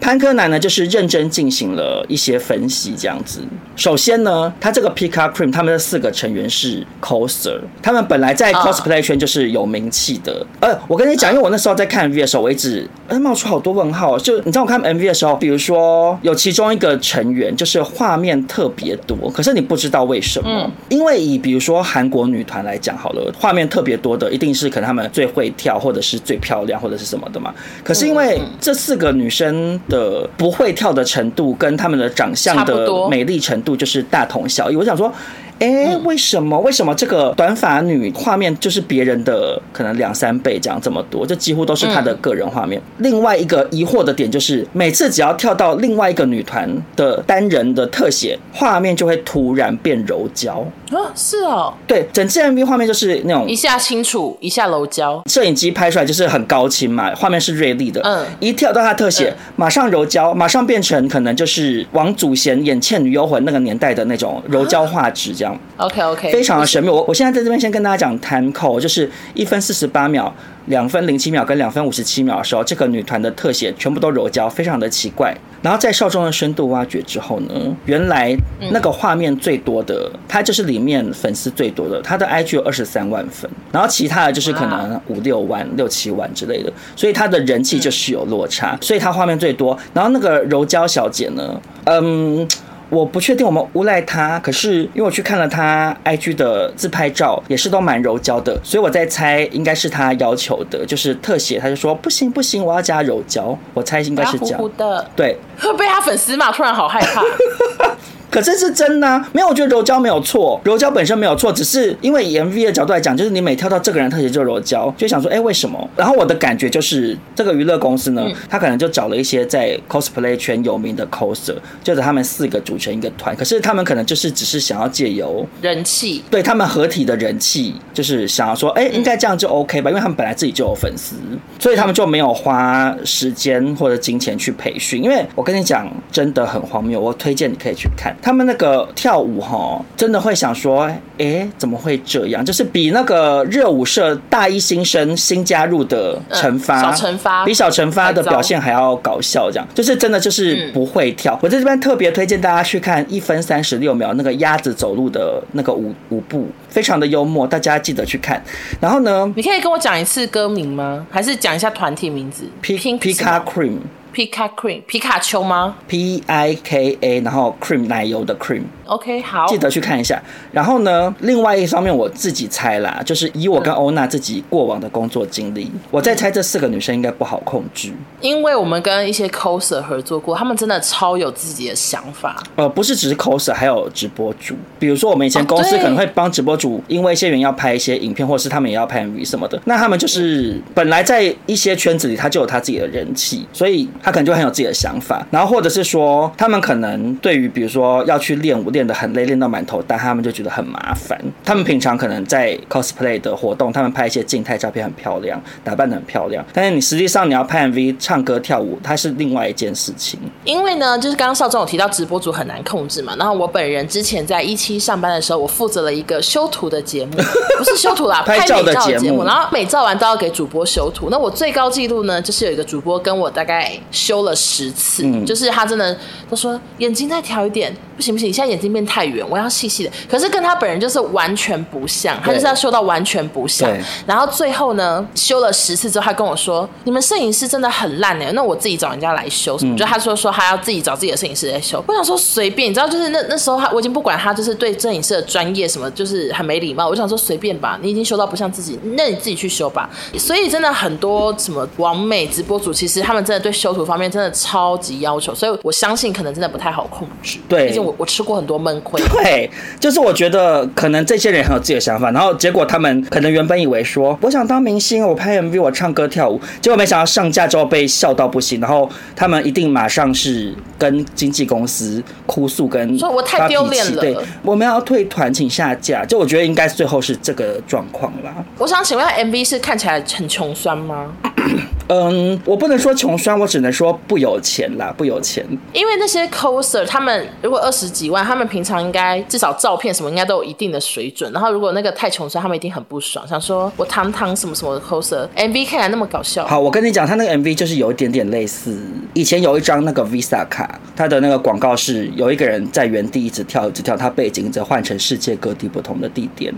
[0.00, 3.40] 潘柯南呢，就是认真进行了一些分析，这样子。
[3.76, 10.44] 首先呢，他这个 Pika Cream 他们的四个成员是 coser，他们本来在 cosplay 圈就是有名气的。
[10.60, 14.18] 呃，我跟你讲，因为我那时候在看 MV 的时候，我一直哎冒出好多问号。
[14.18, 20.70] 就你知道我看 MV 的时候，比如说有其中一个成员就是画面特别多，可是你不知道为什么。
[20.88, 27.54] 因为以比如说韩国女团来讲好了，画面特别多的一定是可能他们最会跳，或者是最漂亮，或者是什么的嘛。
[27.84, 34.76] 可是因为这四个女生的呃，不会跳的程度跟他们的长相的美丽程度就是大同小异。
[34.76, 35.12] 我想说。
[35.60, 36.58] 哎、欸，为什么？
[36.60, 41.26] 为什么这个短发女画面就是别人的可能两三倍这样这么多？
[41.26, 42.80] 这几乎都是她的个人画面。
[42.96, 50.66] 另外一个疑惑的点就是，每次只要跳到另外一个女团的单人的特写，画面就会突然变柔焦。
[50.90, 55.22] 啊，是哦，对，整支 MV 画面就是那种一下清楚，一下柔焦。
[55.26, 58.00] 摄影机拍出来就是很高清嘛，画面是锐利的。
[58.00, 65.49] 嗯，一跳到她特写，马上柔焦，马上变成可能就是王祖贤演《倩女幽魂》那个年代的那种柔焦画质这样。
[65.76, 66.88] OK OK，非常的神秘。
[66.88, 70.32] 我我现在在这边先跟大家讲 time code，就是一分四十八秒、
[70.66, 75.36] 两分零七秒跟两分五十七秒的时候，这个女团的特写全部都柔焦，非常的奇怪。
[75.62, 78.34] 然后在少中的深度挖掘之后呢，原来
[78.72, 89.78] 那个画面最多的，它就是里面粉丝最多的，它的 IG 有二十三万粉，然后其他的就是可能五六万、六七万之类的，所以它的人气就是有落差，所以它画面最多。
[89.92, 92.48] 然后那个柔焦小姐呢，嗯。
[92.90, 104.58] 我不确定我们诬赖他，可是因为我去看了他 IG 的自拍照，也是都蛮柔焦的，所以我在猜应该是他要求的，就是特写，他就说不行不行，我要加柔焦，我猜应该是这样。
[104.58, 107.22] 糊糊的，对，会 被他粉丝骂，突然好害怕。
[108.30, 115.88] 可是是真的啊，没有，我觉得柔焦没有错，柔焦本身没有错，只是因为以 MV 的角度来讲，就是你每跳到这个人特写就柔焦，就想说，哎、欸，为什么？
[115.96, 131.16] 然后我的感觉就是，这个娱乐公司呢，他可能就找了一些在 cosplay 圈有名的 coser，就是他们四个组成一个团，可是他们可能就是只是想要借由人气，对他们合体的人气，就是想要说，哎、欸，应该这样就 OK 吧，因为他们本来自己就有粉丝，
[131.58, 135.02] 所以他们就没有花时间或者金钱去培训。
[135.02, 142.44] 因为我跟你讲，真的很荒谬，我推荐你可以去看他们那个跳舞，哈，真的会想说，哎、欸，怎么会这样？
[142.44, 151.38] 就是比那个热舞社大一新生新加入的成发，小成发比小成发的表现还要搞笑，这样就是真的就是不会跳。
[151.42, 158.42] 我在这边特别推荐大家去看一分三十六秒那个鸭子走路的那个舞舞步，非常的幽默，大家记得去看。
[158.80, 161.06] 然后呢，你可以跟我讲一次歌名吗？
[161.10, 162.44] 还是讲一下团体名字。
[162.60, 162.76] 皮
[163.14, 163.78] 卡 cream
[164.12, 168.64] 皮卡克，皮卡丘吗？P I K A，然后 cream 奶油的 cream。
[168.90, 170.20] OK，好，记得去看一下。
[170.50, 182.42] 然后呢，另外一方面我自己猜啦，就是以我跟欧娜自己过往的工作经历，嗯、我在猜这四个女生应该不好控制，因为我们跟一些 coser 合作过，他们真的超有自己的想法。
[182.56, 184.56] 呃，不是只是 coser，还有直播主。
[184.80, 189.60] 比如说我们以前公司可能会帮直播主，因为一些原因要拍一些影片，或是他们也要拍 MV 什么的。
[189.66, 195.24] 那他们就是本来在一些圈子里，他就有他自己的人气，所以他可能就很有自己的想法。
[195.30, 201.18] 然后或者是说，他们可能对于比如说要去练舞练得很累，练到满头大，他们就觉得很麻烦。
[201.44, 206.44] 他们平常可能在 cosplay 的活动，他们拍一些静态照片很漂亮，打扮得很漂亮。
[206.52, 210.18] 但是你实际上你要拍 MV、唱歌、跳舞，它是另外一件事情。
[210.44, 213.14] 因为呢，就是刚刚少总有提到直播组很难控制嘛。
[213.18, 217.12] 然后我本人之前在一期上班的时候，我负责了一个修图的节目，
[217.58, 219.24] 不是修图啦，拍照的节目。
[219.24, 221.08] 然后每照完都要给主播修图。
[221.10, 225.96] 那我最高纪录呢，就是有一个主播跟我大概修了十次，嗯、就是他真的
[226.28, 227.74] 都说眼睛再调一点。
[227.96, 229.90] 不行不行，你现在眼睛变太圆，我要细细的。
[230.08, 233.70] 可是跟他本人就是完全不像，他就是要修到完全不像。
[234.06, 241.82] 然后最后呢，修了十次之后，他跟我说：“你们摄影师真的很烂哎，那我自己找人家来修什么？”嗯、就他说说他要自己找自己的摄影师来修。
[241.86, 246.88] 我想说随便，你知道，就是那那时候他我已经不管他，就是对摄影师的专业什么，就是很没礼貌。
[246.88, 249.88] 我想说随便吧，你已经修到不像自己，那你自己去修吧。
[250.18, 257.38] 所以真的很多什么完美直播主，其实他们真的对修图方面真的超级要求，所以我相信可能真的不太好控制。
[257.48, 257.94] 对，毕竟我。
[258.00, 259.50] 我吃过很多闷亏，对，
[259.80, 276.04] 就是我觉得可能这些人很有自己的想法，然后结果他们可能原本以为说我想当明星，我拍 MV，我唱歌跳舞，结果没想到上架之后被笑到不行，然后他们一定马上是跟经纪公司哭诉，跟说我太丢脸了，对，我们要退团，请下架。
[276.04, 278.34] 就我觉得应该最后是这个状况啦。
[278.58, 281.12] 我想请问，MV 是看起来很穷酸吗？
[281.92, 285.44] 嗯，我不能说穷酸，我只能说不有钱啦，不有钱。
[285.72, 291.32] 因为那些 coser 他们如果二十几万，他们平常应该至少照片什么应该都有一定的水准。
[291.32, 296.46] 然后如果那个太穷酸，他们一定很不爽，想说我堂堂什么什么的 coser，MV 看起来那么搞笑。
[296.46, 298.78] 好，我跟你讲，他那个 MV 就是有一点点类似
[299.14, 306.54] 以前有一张那个 Visa 卡，他的那个广告是有一个人在原地一直跳一直跳，他背景则换成世界各地不同的地点。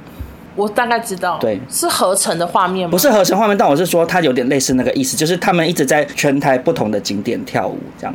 [0.55, 2.90] 我大概知道，对，是合成的画面吗？
[2.90, 8.14] 不是合成画面，但我是说，它有点类似那个意思，就是他们一直在全台不同的景点跳舞，这样。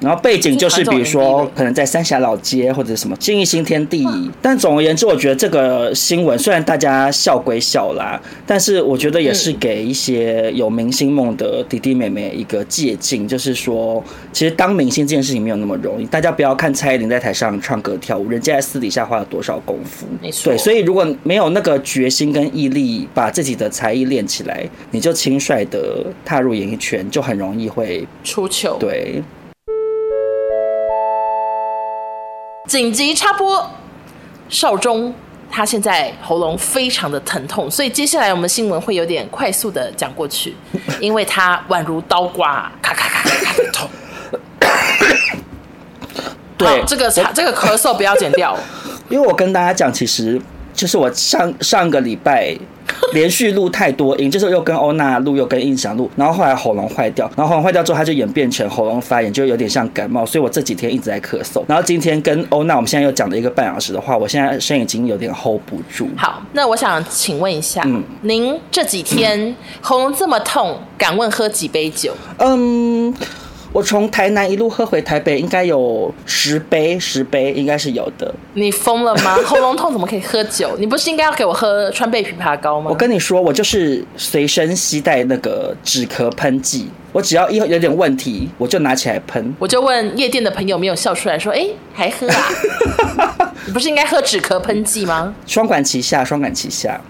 [0.00, 4.06] 然后背景就是比如说可能在三峡老街或者什么信义新天地，
[4.40, 16.06] 但总而言之，我觉得这个新闻虽然大家笑归笑啦，但是我觉得也是给一些有明星梦的弟弟妹妹一个借镜，就是说，其实当明星这件事情没有那么容易。
[16.06, 20.06] 大家不要看蔡依林在台上唱歌跳舞，人家在私底下花了多少功夫。
[20.22, 20.52] 没错。
[20.52, 28.78] 对，所以如果没有那个决心跟毅力，把自己的才艺练起来，你就轻率的踏入演艺圈，就很容易会出糗。
[28.78, 29.22] 对。
[32.70, 33.68] 紧急插播，
[34.48, 35.12] 少中。
[35.50, 40.54] 他现在喉咙非常的疼痛，所以接下来我们新闻会有点快速的讲过去，
[41.02, 43.90] 因为他宛如刀刮，咔咔咔咔咔的痛。
[46.56, 48.56] 对，这个这个咳嗽不要剪掉，
[49.10, 50.40] 因为我跟大家讲，其实
[50.80, 52.56] 就是我上上个礼拜。
[53.12, 61.62] 连续录太多音，就是又跟欧娜录，又跟印象录，然后后来喉咙坏掉，然后喉咙坏掉之后，它就演变成喉咙发炎，就有点像感冒，所以我这几天一直在咳嗽。
[61.68, 66.08] 然后今天跟欧娜，我们现在又讲了一个半小时的话，我现在声音已经有点 hold 不住。
[66.16, 72.12] 好，那我想请问一下，嗯，您这几天喉咙这么痛，敢问喝几杯酒？
[72.38, 73.14] 嗯。
[73.72, 78.34] 我从台南一路喝回台北，应该有十杯，十杯应该是有的。
[78.54, 79.36] 你疯了吗？
[79.46, 80.76] 喉咙痛怎么可以喝酒？
[80.78, 82.90] 你不是应该要给我喝川贝枇杷膏吗？
[82.90, 86.88] 我跟你说，我就是随身携带那个止咳喷剂。
[87.12, 89.54] 我只要一有点问题，我就拿起来喷。
[89.58, 93.52] 我就问夜店的朋友，没有笑出来说：“哎，还喝啊？
[93.66, 97.00] 你不是应该喝止咳喷剂吗？”双管齐下，双管齐下。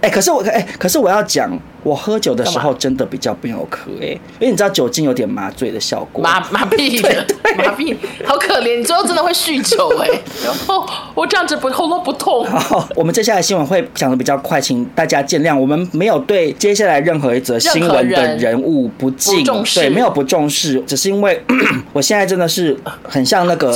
[0.00, 1.50] 哎、欸，可是我哎、欸，可是我要讲，
[1.82, 4.06] 我喝酒的时候真的比较不要咳哎，
[4.38, 7.26] 因为你知道酒精有点麻醉的效果，麻麻痹的，
[7.58, 7.94] 麻痹，
[8.24, 10.08] 好可怜，你最后真的会酗酒哎。
[10.42, 12.44] 然后我这样子不喉咙不痛。
[12.46, 19.44] 好，我们接下来新闻会讲的比较快，请大家见谅，我们没有对接下来任何一则新闻的人物不敬，
[19.74, 21.38] 对，没有不重视，只是因为
[21.92, 23.70] 我现在真的是很像那个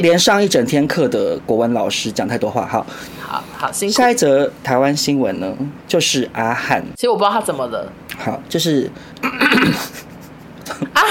[0.00, 2.84] 连上一整天课的国文老师，讲太多话，好。
[3.32, 5.56] 好好，下一则台湾新闻呢，
[5.88, 6.84] 就是阿汉。
[6.96, 7.90] 其实我不知道他怎么了。
[8.18, 8.90] 好，就是。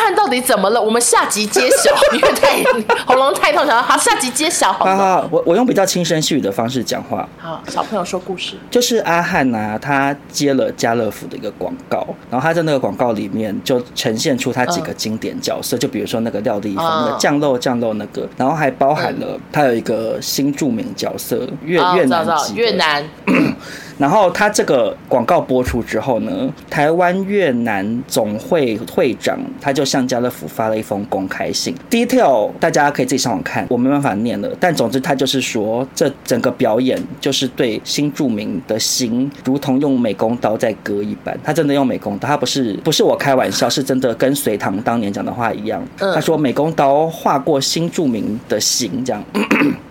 [0.02, 0.82] 阿翰到底怎么了？
[0.82, 2.64] 我们下集揭晓，因为太
[3.06, 4.74] 喉咙太痛，想要好下集揭晓。
[4.74, 7.28] 好，好，我我用比较轻声细语的方式讲话。
[7.38, 8.56] 好，小朋友说故事。
[8.72, 22.26] 就是阿汉呐、啊，他接了家乐福的一个广告，然后他在那个广告里面就呈现出他几个经典角色，嗯、就比如说那个廖丽芳，那个酱肉酱肉那个，然后还包含了他有一个新著名角色越、哦、越南
[22.56, 23.08] 越南。
[24.02, 34.50] 然后他这个广告播出之后呢，台湾越南总会会长他就向家乐福发了一封公开信，detail 大家可以自己上网看，我没办法念了。
[34.60, 41.40] 但总之他就是说，这整个表演就是对新著名的心，如同用美工刀在割一般。
[41.44, 45.80] 他真的用美工刀，他不是不是我开玩笑，是真的跟隋唐当年讲的话一样。
[46.00, 49.24] 他说美工刀划过新著名的心，这样。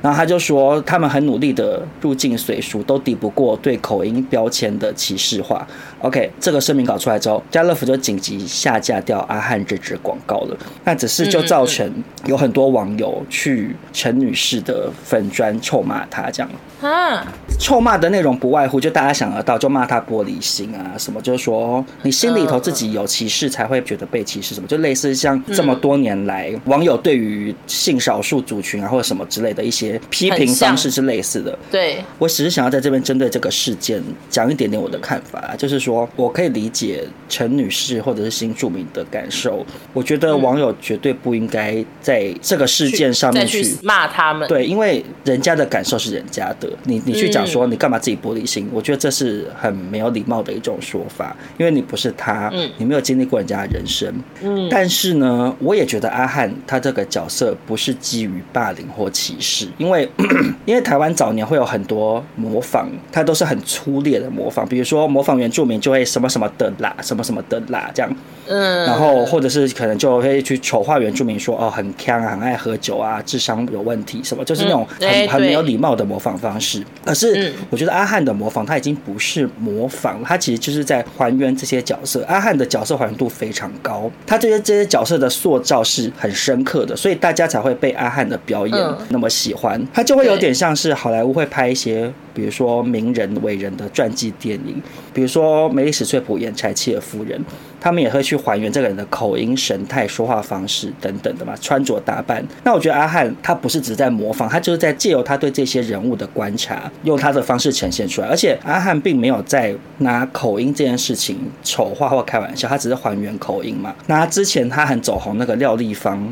[0.03, 4.00] 然后他就说，他们很努力的入境随俗，都抵不过对口。
[4.07, 5.67] 音标签的歧视化
[6.01, 10.57] ，OK，这个声明搞出来之后，家乐福就紧急下架掉阿汉这支广告了。
[10.85, 11.93] 那只是就造成
[12.27, 17.27] 有很多网友去陈女士的粉砖臭骂她，这样啊，
[17.59, 31.59] 臭骂的内容不外乎就大家想得到，就骂她玻璃心啊，什么就是说你心里头自己有歧视才会觉得被歧视，什么就类似像这么多年来网友对于性少数族群啊或者什么之类的一些批评方式是类似的。
[31.71, 33.89] 对，我只是想要在这边针对这个事件。
[34.28, 39.64] 讲一点点我的看法，就是说我可以理解陈女士或者是新住民的感受。
[39.95, 44.47] 我觉得网友绝对不应该在这个事件上面去骂他们。
[44.49, 48.68] 对，因为人家的感受是人家的，你你去讲说你干嘛自己玻璃心？
[48.72, 54.12] 我觉得这是很没有礼貌的一种说法，因为你不是他，你没有经历过人家的人生。
[54.43, 60.09] 嗯，但是呢，我也觉得阿汉他这个角色不是基于霸凌或歧视，因为
[60.66, 63.59] 因为台湾早年会有很多模仿，他都是很。
[63.71, 68.16] 粗劣的模仿，比如说模仿原住民就会什么什么的啦，什么什么的啦，这样，
[68.49, 76.85] 嗯，然后或者是可能就会去丑化原住民说，说哦很锵啊，很爱喝酒啊，智商有问题什么，就是那种很很没有礼貌的模仿方式。
[77.05, 82.25] 可是我觉得阿汉的模仿他已经不是模仿，他其实就是在还原这些角色。
[82.27, 89.81] 阿汉的角色还原度非常高，他这些这些角色的塑造是很深刻的，所以大家才会被阿汉的表演那么喜欢。
[89.95, 92.12] 他就会有点像是好莱坞会拍一些。
[92.35, 94.81] 比如说名人伟人的传记电影，
[95.12, 97.41] 比如说梅丽史翠普演柴契尔夫人，
[97.81, 102.45] 他们也会去还原这个人的口音、神态、说话方式等等的嘛，穿着打扮。
[102.64, 108.28] 那我觉得阿汉他不是只在模仿，他就是在借由他对这些人物的观察，用他的方式呈现出来。
[108.28, 113.95] 而且阿汉并没有在拿口音这件事情丑化或开玩笑，他只是还原口音嘛。
[114.07, 116.31] 那之前他很走红那个廖丽芳。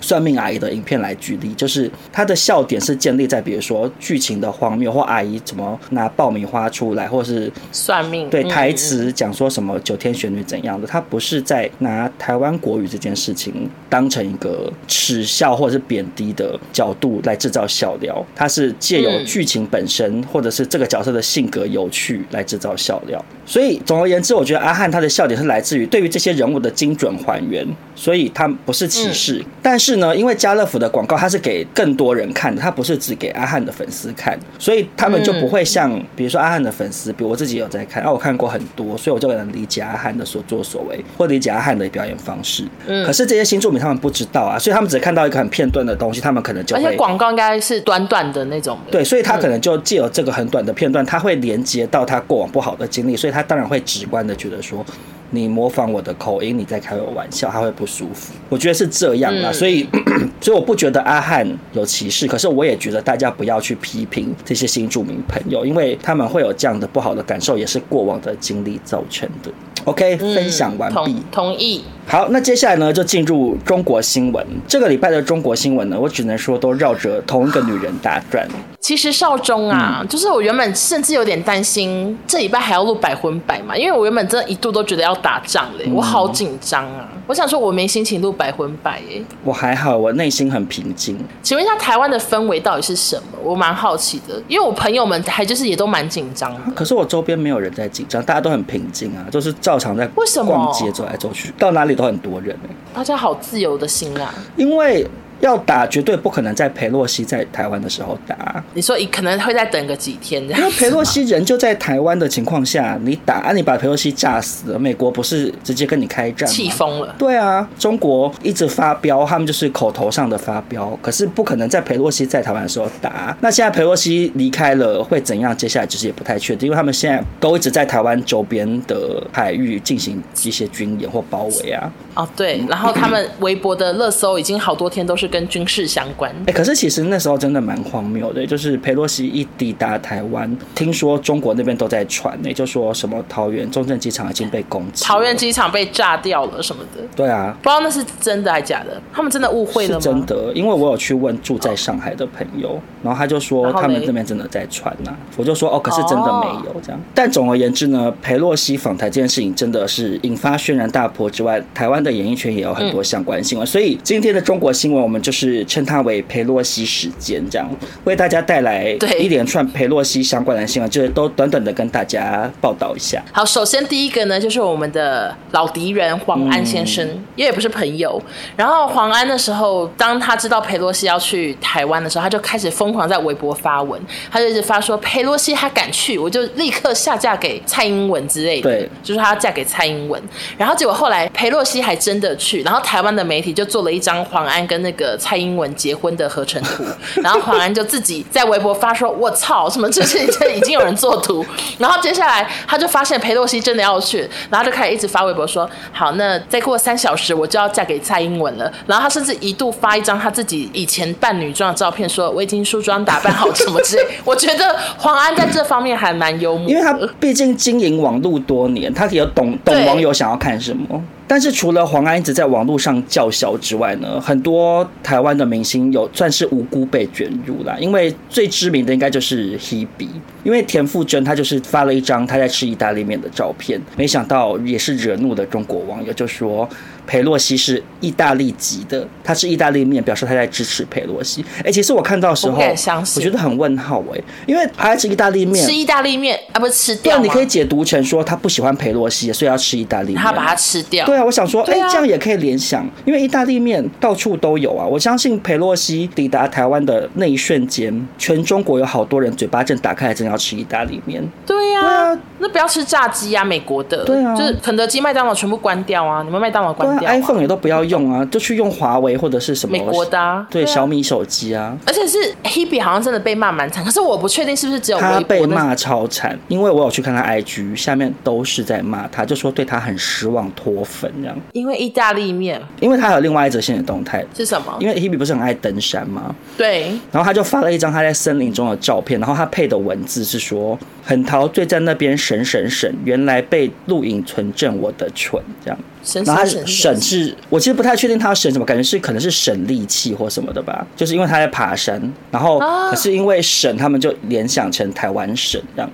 [0.00, 23.24] 算命阿姨的影片来举例，就是她的笑点是建立在比如说剧情的荒谬，或阿姨怎么拿爆米花出来，或是算命对台词讲说什么九天玄女怎样的，他不是在拿台湾国语这件事情当成一个耻笑或者是贬低的角度来制造笑料，他是借由剧情本身或者是这个角色的性格有趣来制造笑料。
[23.46, 29.94] 所以总而言之，我觉得阿汉他的笑点是来自于对于这些人物的精准还原，所以他不是歧视，但是。
[29.94, 42.64] 呢，因为家乐福的广告它是给更多人看的，它不是只给阿汉的粉丝看，所以他们就不会像，比如说阿汉的粉丝，比如我自己有在看，啊，我看过很多，所以我就能理解阿汉的所作所为，或理解阿汉的表演方式。
[42.86, 54.84] 嗯，可是这些新住民他们不知道啊，所以他们只看到一个很片段的东西，他们可能就会，而且广告应该是短短的那种的，对，所以他可能就借由这个很短的片段，他会连接到他过往不好的经历，所以他当然会直观的觉得说。
[55.30, 58.32] 你模仿我的口音，你在开我玩笑，他会不舒服。
[58.48, 59.84] 我觉得是这样啦，所以，
[60.40, 69.50] 所以我不觉得阿汉有歧视，可是我也觉得大家不要去批评这些新著名朋友，因为他们会有这样的不好的感受，也是过往的经历造成的。
[69.86, 71.82] OK，分享完毕，同意。
[72.06, 74.46] 好，那接下来呢，就进入中国新闻。
[74.68, 78.46] 这个礼拜的中国新闻呢，我只能说都绕着同一个女人打转。
[78.78, 87.08] 其实少中啊，嗯、就是我原本甚至有点担心这礼拜还要录百分百嘛，因为我原本真的一度都觉得要打仗嘞，嗯、我好紧张啊！
[87.26, 89.24] 我想说我没心情录百分百耶。
[89.42, 91.16] 我还好，我内心很平静。
[91.42, 93.38] 请问一下，台湾的氛围到底是什么？
[93.42, 96.54] 我蛮好奇的，因为我朋友们还就是也都蛮紧张。
[96.74, 100.06] 可是我周边没有人在紧张，大家都很平静啊，都是照常在
[100.42, 102.58] 逛街走来走去，到哪里都很多人。
[102.94, 105.06] 大家好自由的心啊，因为。
[105.44, 108.62] 要打绝对不可能在裴洛西在台湾的时候打。
[108.72, 110.60] 你说你可能会再等个几天这样。
[110.60, 116.48] 因为裴洛西人就在台湾的情况下，你打啊，你把裴洛西炸死了，美国不是直接跟你开战？
[116.48, 117.14] 气疯了。
[117.18, 123.36] 对啊，中国一直发飙，他们就是口头上的发飙，可是不可能在裴洛西在台湾的时候打。
[123.40, 125.54] 那现在裴洛西离开了会怎样？
[125.56, 131.92] 接下来其实也不太确定，因为他们现在都一直在台湾周边的海域进行一些军演或包围啊。
[132.14, 136.32] 哦，对，然后他们微博的热搜已经好多天都是跟军事相关。
[136.46, 147.02] 哎，可是其实那时候真的蛮荒谬的，就是裴洛西一抵达台湾，听说中国那边都在传，也就说什么桃园中正机场已经被攻击，桃园机场被炸掉了什么的。
[147.16, 150.00] 对啊，不知道那是真的还是假的，他们真的误会了吗？
[150.00, 157.00] 是真的，因为我有去问住在上海的朋友，然后他就说他们这边真的在传呐、啊，我就说哦，可是真的没有这样。
[157.12, 162.84] 但总而言之呢，裴洛西访台这件事情真的是引发轩然大波之外，台湾的演艺圈也有很。
[162.84, 167.68] 很多相关新闻，所以今天的中国新闻，我们就是称它为裴洛西时间，这样
[168.04, 173.22] 为大家带来一连串裴洛西相关的新闻，就是都短短的跟大家报道一下。
[173.32, 178.20] 好，首先第一个呢，就是我们的老敌人黄安先生，嗯、因为也不是朋友。
[178.56, 184.00] 然后黄安的时候，当他知道裴洛西要去台湾的时候，他就开始疯狂在微博发文，
[184.30, 190.22] 他就一直发说裴洛西他敢去，我就立刻下嫁给蔡英文之类的，对，就是他要嫁给蔡英文。
[190.56, 196.84] 然后结果后来裴洛西还真的去，然后台湾的媒体就做了一张黄安跟那个蔡英文结婚的合成图，
[197.22, 201.44] 然后黄安就自己在微博发说：“我操，什么这是这已经有人做图。
[201.78, 208.72] ”然后接下来他就发现裴洛西真的要去，然后就开始一直发微博说：“好，那再过三小时我就要嫁给蔡英文了。
[208.86, 221.02] ”然后他甚至一度发一张他自己以前扮女装的照片，说：“我已经梳妆打扮好，什么之类。”我觉得黄安在这方面还蛮幽默，因为他毕竟经营网络多年，他也懂懂网友想要看什么。
[221.26, 230.08] 但是除了黄安一直在网络上叫嚣之外呢，很多台湾的明星有算是无辜被卷入了，因为最知名的应该就是 Hebe，
[230.42, 236.68] 因为田馥甄她就是发了一张她在吃意大利面的照片，没想到也是惹怒了中国网友，就说。
[237.06, 241.44] 裴洛西是意大利籍的，他是意大利面，表示他在支持佩洛西。
[241.58, 247.18] 哎、欸，其实我看到的时候，我，觉得很问号哎，因为他吃意大利面，吃意大利面啊，不是吃掉。
[247.18, 251.06] 对，你可以解读成说他不喜欢裴洛西，所以要吃意大利面，他把它吃掉。
[251.06, 254.86] 对啊，我想说，哎、欸，这样也可以联想，因为意大利面到处都有啊。
[254.86, 261.22] 我相信裴洛西抵达台湾的那一瞬间，全中国有好多人嘴巴正打开来，正要吃意大利面。
[261.46, 267.10] 对呀、啊，对啊，那不要吃炸鸡啊，美国的，对啊，就是肯德基、麦当劳全部关掉啊，你们麦当劳关掉。
[267.10, 271.76] iPhone 也都不要用啊，就去用华为或者是什么美国的、啊，对，对啊、小米手机啊。
[271.86, 281.36] 而且是 Hebe 好像真的被骂蛮惨，可是我不确定是不是只有他被骂超惨，因为我有去看他 IG，下面都是在骂他，就说对他很失望、脱粉这样。
[281.52, 284.76] 因为意大利面，因为他有另外一则新的动态是什么？
[284.80, 286.34] 因为 Hebe 不是很爱登山吗？
[286.56, 286.88] 对。
[287.10, 295.78] 然后他就发了一张他在森林中的照片，然后他配的文字是说很陶醉在那边省省省，原来被录影存证我的蠢这样。
[296.24, 302.00] 然后他省是，我其实不太确定他要省什么，感觉是可能是省力气或什么的吧，就是因为他在爬山，
[302.30, 302.58] 然后
[302.90, 305.90] 可是因为省，他们就联想成台湾省这样。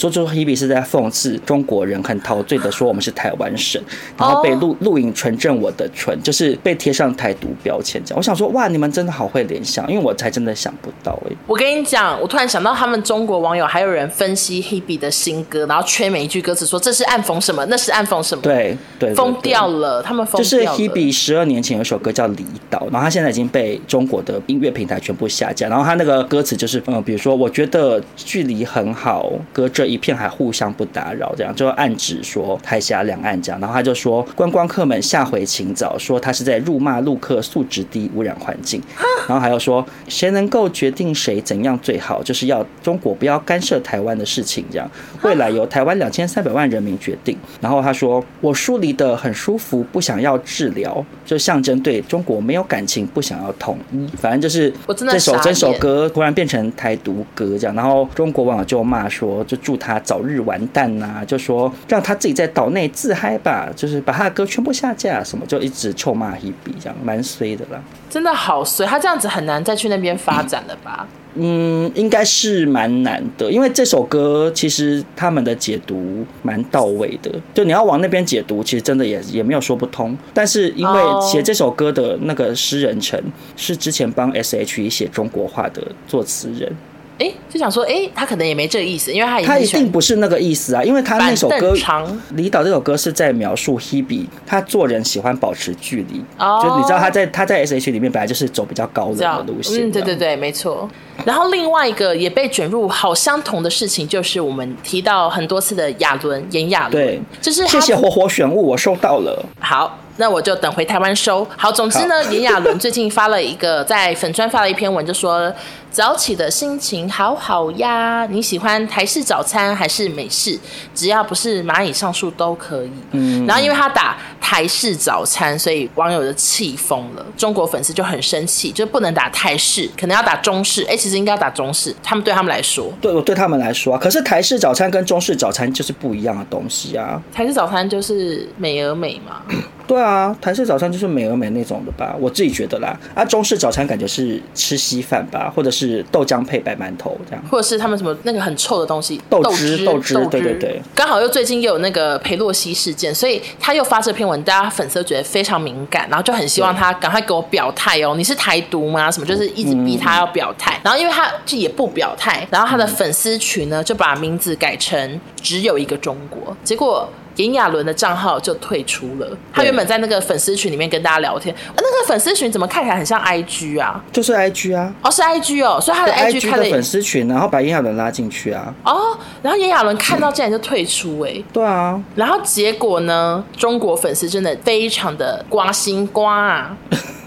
[0.00, 3.78] 说出 Hebe 是在讽刺中国人很陶醉的说我们是台湾省，
[4.16, 8.16] 然后被录录影纯正我的纯，就是被贴上台独标签这样。
[8.16, 11.36] 我想说哇，你们真的好会联想，因为我才真的想不到哎。
[11.46, 18.40] 我跟你讲，我突然想到他们中国网友还有人分析 Hebe 的新歌，然后缺每一句歌词说这是暗讽什么，那是暗讽什么。
[18.40, 20.26] 对对，疯掉了，他们。
[20.34, 30.70] 就是 Hebe 十二年前有首歌叫《离岛》，然后他现在已经被中国的音乐平台全部下架，然后他那个歌词就是嗯，比如说我觉得距离很好，隔着一片海互相。
[30.70, 38.80] 不打扰，这样就暗指说台峡两岸这样，然后他就说观光客们下回请早，说他是在辱骂陆客素质低、污染环境，
[39.26, 44.88] 然后还有说谁能够决定谁怎样最好，就是要中国不要干涉台湾的事情，这样
[45.22, 47.36] 未来由台湾两千三百万人民决定。
[47.60, 54.06] 然后他说我疏离的很舒服，不想要治疗，就象征对中国没有感情，不想要统一。
[54.16, 54.72] 反正就是
[55.10, 67.82] 这首这首歌突然变成台独歌这样，然后中国网友就骂说，就祝他早日完蛋呐、啊，就说让他自己在岛内自嗨吧，就是把他的歌全部下架什么，就一直臭骂 Hebe 这样，蛮衰的啦。
[68.08, 71.08] 真的好衰，他这样子很难再去那边发展了吧？
[71.34, 80.16] 嗯，应该是蛮难的，因为这首歌其实他们的解读蛮到位的，就你要往那边解读，其实真的也也没有说不通。
[80.34, 83.22] 但是因为写这首歌的那个诗人陈
[83.56, 86.72] 是之前帮 S.H.E 写中国话的作词人。
[87.20, 91.74] 哎、欸，就想说，哎、欸，他可能也没这个意思，因为他他一定不是那个意思啊，因为他那首歌
[92.30, 100.88] 《离岛》这首歌是在描述 Hebe 他做人喜欢保持距离，哦，就你知道他在他在 S.H 里面本来就是走比较高冷的路线，嗯，对对对，没错。
[101.26, 109.44] 然后另外一个也被卷入好相同的事情，就是我们提到很多次的亚伦，炎亚纶，对，就是谢谢活活选物，我收到了。
[109.60, 109.98] 好。
[110.16, 111.46] 那我就等回台湾收。
[111.56, 115.50] 好，总之呢，炎亚纶最近发了一个在粉专发了一篇文，就说
[115.90, 118.26] 早起的心情好好呀。
[118.30, 120.58] 你喜欢台式早餐还是美式？
[120.94, 122.90] 只要不是蚂蚁上树都可以。
[123.12, 123.44] 嗯。
[123.46, 127.26] 然后因为他打台式早餐，所以网友就气疯了。
[127.36, 130.82] 中国粉丝就很生气，就不能打台式，可能要打中式。
[130.84, 131.94] 哎、欸，其实应该要打中式。
[132.02, 137.20] 他们对他们来说，对我对他们来说啊，可是台式早餐跟中式早餐就是不一样的东西啊。
[137.32, 139.42] 台式早餐就是美而美嘛。
[139.86, 142.96] 对啊，台式早餐就是美而美那种的吧，我自己觉得啦。
[143.12, 145.79] 啊，中式早餐感觉是吃稀饭吧，或者是
[146.10, 150.82] 豆浆配白馒头这样，或者是他们什么那个很臭的东西，豆汁，豆汁，对对对。
[150.94, 159.10] 刚好又最近又有那个裴洛西事件，所以他又发这篇文，大家粉丝觉得非常敏感，然后就很希望他赶快给我表态哦，你是台独吗？
[159.10, 167.08] 什么就是一直逼他要表态，然后因为他就也不表态，然后他的粉丝群呢就把名字改成只有一个中国，结果。
[167.40, 169.36] 炎亚纶的账号就退出了。
[169.52, 174.02] 他原本在那个粉丝群里面跟大家聊天，那个粉丝群怎么看起来很像 IG 啊？
[174.12, 174.92] 就是 IG 啊。
[175.02, 178.74] 哦，是 IG 哦，所以他的 IG 开了粉丝群，然后把炎亚纶拉进去啊。
[178.84, 181.44] 哦，然后炎亚纶看到竟然就退出哎、欸。
[181.52, 182.00] 对啊。
[182.14, 183.44] 然后结果呢？
[183.56, 186.76] 中国粉丝真的非常的瓜心瓜啊。